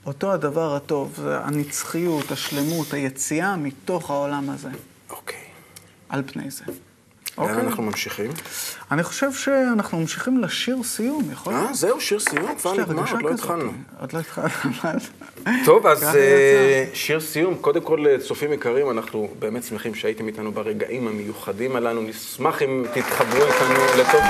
אותו 0.06 0.32
הדבר 0.34 0.76
הטוב, 0.76 1.20
הנצחיות, 1.28 2.32
השלמות, 2.32 2.94
היציאה 2.94 3.56
מתוך 3.56 4.10
העולם 4.10 4.50
הזה. 4.50 4.70
אוקיי. 5.10 5.40
על 6.10 6.24
פני 6.26 6.52
זה. 6.52 6.64
לאן 7.38 7.50
אוקיי. 7.50 7.62
אנחנו 7.62 7.84
ממשיכים? 7.84 8.32
אני 8.92 9.04
חושב 9.04 9.34
שאנחנו 9.34 10.00
ממשיכים 10.00 10.44
לשיר 10.44 10.84
סיום, 10.84 11.24
יכול 11.32 11.54
להיות? 11.54 11.68
אה, 11.68 11.74
זהו, 11.74 12.02
שיר 12.02 12.20
סיום, 12.20 12.56
כבר 12.56 12.74
נגמר, 12.74 13.12
עוד 13.12 13.22
לא. 13.22 13.30
התחלנו. 13.30 13.72
עוד 14.00 14.14
לא 14.14 14.20
התחלנו. 14.20 14.50
טוב, 15.66 15.88
אז 15.88 16.04
אה. 16.04 16.86
שיר 16.94 17.20
סיום. 17.20 17.56
קודם 17.56 17.82
כל, 17.82 18.06
צופים 18.20 18.54
יקרים, 18.54 18.92
אנחנו 18.92 19.30
באמת 19.40 19.64
שמחים 19.64 19.96
שהייתם 19.96 20.28
איתנו 20.28 20.52
ברגעים 20.52 21.08
המיוחדים 21.08 21.76
הללו. 21.76 22.02
נשמח 22.02 22.62
אם 22.62 22.86
תתחברו 22.94 23.44
איתנו 23.44 23.80
לתוך 24.00 24.24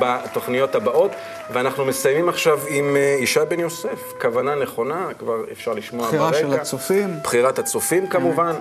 בתוכניות 0.00 0.74
הבאות. 0.74 1.10
ואנחנו 1.52 1.84
מסיימים 1.84 2.28
עכשיו 2.28 2.58
עם 2.68 2.96
אה, 2.96 3.16
ישי 3.20 3.40
בן 3.48 3.60
יוסף. 3.60 4.12
כוונה 4.20 4.54
נכונה, 4.54 5.08
כבר 5.18 5.44
אפשר 5.52 5.72
לשמוע 5.72 6.10
ברקע. 6.10 6.28
בחירה 6.30 6.40
של 6.40 6.60
הצופים. 6.60 7.08
בחירת 7.22 7.58
הצופים 7.58 8.06
כמובן. 8.06 8.54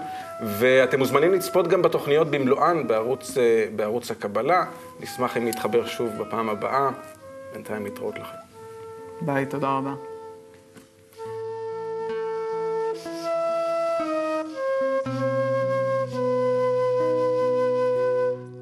ואתם 0.60 1.00
מוזמנים 1.00 1.34
לצפות 1.34 1.68
גם 1.68 1.82
בתוכניות 1.82 2.32
במלואן 2.32 2.88
בערוץ, 2.88 3.38
אה, 3.38 3.66
בערוץ 3.76 4.12
הקבלה. 4.12 4.66
נשמח 5.00 5.38
אם 5.38 5.48
נתחבר 5.48 5.86
שוב 5.86 6.10
בפעם 6.18 6.50
הבאה. 6.50 6.90
בינתיים 7.54 7.84
להתראות 7.84 8.20
לכם. 8.20 8.38
ביי, 9.22 9.46
תודה 9.46 9.68
רבה. 9.68 10.09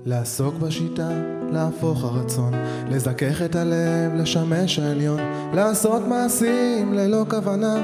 לעסוק 0.07 0.55
בשיטה, 0.55 1.09
להפוך 1.51 2.03
הרצון, 2.03 2.53
לזכך 2.89 3.41
את 3.41 3.55
הלב, 3.55 4.13
לשמש 4.15 4.79
העליון, 4.79 5.19
לעשות 5.53 6.01
מעשים 6.07 6.93
ללא 6.93 7.25
כוונה, 7.29 7.75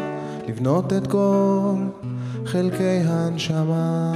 לבנות 0.47 0.93
את 0.93 1.07
כל 1.07 1.75
חלקי 2.45 3.01
הנשמה. 3.05 4.11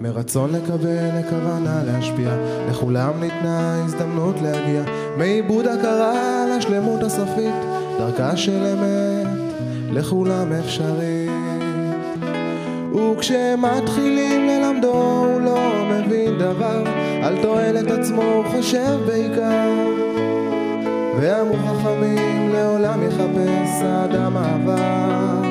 מרצון 0.00 0.52
לקבל, 0.52 1.18
לכוונה 1.18 1.84
להשפיע, 1.84 2.30
לכולם 2.70 3.20
ניתנה 3.20 3.84
הזדמנות 3.84 4.36
להגיע, 4.42 4.82
מעיבוד 5.18 5.66
הכרה 5.66 6.44
לשלמות 6.56 7.02
הסופית, 7.02 7.54
דרכה 7.98 8.36
של 8.36 8.64
אמת, 8.66 9.26
לכולם 9.92 10.52
אפשרית. 10.52 11.15
וכשמתחילים 12.96 14.46
ללמדו 14.48 14.92
הוא 14.92 15.40
לא 15.40 15.84
מבין 15.90 16.38
דבר, 16.38 16.82
על 17.22 17.42
תועלת 17.42 17.90
עצמו 17.90 18.22
הוא 18.22 18.44
חושב 18.44 18.98
בעיקר. 19.06 19.70
ואמרו 21.20 21.56
חכמים 21.56 22.52
לעולם 22.52 23.02
יחפש 23.02 23.82
האדם 23.82 24.36
אהבה, 24.36 25.42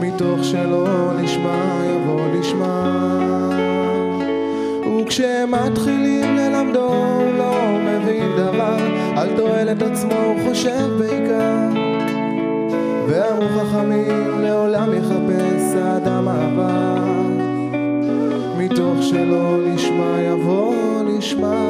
מתוך 0.00 0.44
שלא 0.44 1.12
נשמע 1.22 1.80
יבוא 1.84 2.20
לשמה. 2.34 2.98
וכשמתחילים 5.02 6.36
ללמדו 6.36 6.88
הוא 6.88 7.38
לא 7.38 7.54
מבין 7.84 8.36
דבר, 8.36 8.76
על 9.16 9.28
תועלת 9.36 9.82
עצמו 9.82 10.14
הוא 10.14 10.48
חושב 10.48 10.88
בעיקר. 10.98 11.87
ואמרו 13.08 13.48
חכמים 13.48 14.40
לעולם 14.40 14.94
יחפש 14.94 15.74
האדם 15.82 16.28
אהבה. 16.28 16.94
מתוך 18.58 19.02
שלא 19.02 19.56
נשמע 19.66 20.20
יבוא 20.20 20.74
לשמה 21.04 21.64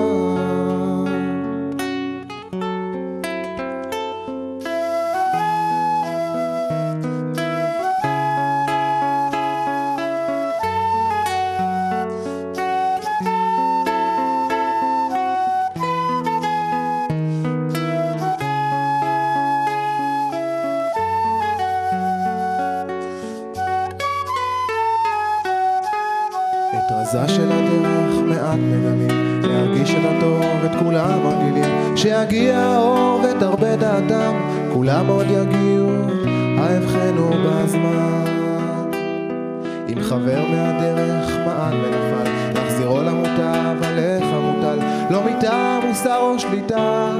אם 39.88 40.02
חבר 40.02 40.44
מהדרך 40.50 41.30
מעל 41.46 41.74
ונפל, 41.74 42.30
להחזירו 42.54 43.02
למוטב, 43.02 43.82
עליך 43.82 44.24
מוטל, 44.24 44.78
לא 45.10 45.22
מטעם 45.24 45.86
מוסר 45.86 46.20
או 46.20 46.38
שליטה, 46.38 47.10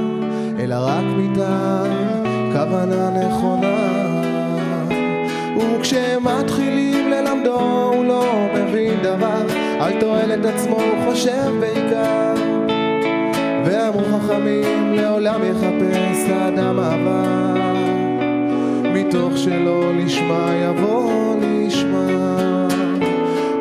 אלא 0.59 0.75
רק 0.79 1.03
מטעם 1.17 1.91
כוונה 2.53 3.09
נכונה. 3.09 4.09
וכשמתחילים 5.79 7.09
ללמדו 7.09 7.59
הוא 7.93 8.05
לא 8.05 8.47
מבין 8.55 9.01
דבר, 9.01 9.41
על 9.79 9.99
תועלת 9.99 10.45
עצמו 10.45 10.75
הוא 10.75 11.11
חושב 11.11 11.51
בעיקר. 11.59 12.33
ואמרו 13.65 14.01
חכמים 14.01 14.93
לעולם 14.93 15.41
יחפש 15.43 16.29
האדם 16.29 16.79
אהבה, 16.79 17.53
מתוך 18.93 19.37
שלא 19.37 19.91
לשמה 19.95 20.51
יבוא 20.63 21.35
לשמה. 21.41 22.48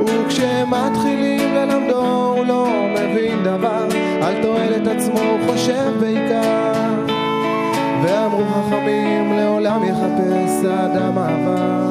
וכשמתחילים 0.08 1.54
ללמדו 1.54 2.34
הוא 2.36 2.46
לא 2.46 2.68
מבין 2.94 3.44
דבר, 3.44 3.86
על 4.22 4.42
תועלת 4.42 4.86
עצמו 4.86 5.20
הוא 5.20 5.38
חושב 5.50 5.92
בעיקר. 6.00 6.94
ואמרו 8.02 8.44
חכמים 8.44 9.32
לעולם 9.32 9.84
יחפש 9.84 10.64
האדם 10.64 11.18
אהבה, 11.18 11.90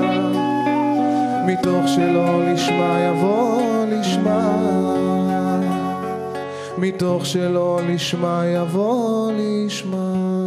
מתוך 1.45 1.87
שלא 1.87 2.43
לשמה 2.45 2.99
יבוא 2.99 3.61
לשמה. 3.85 4.57
מתוך 6.77 7.25
שלא 7.25 7.79
לשמה 7.87 8.43
יבוא 8.45 9.31
לשמה. 9.31 10.46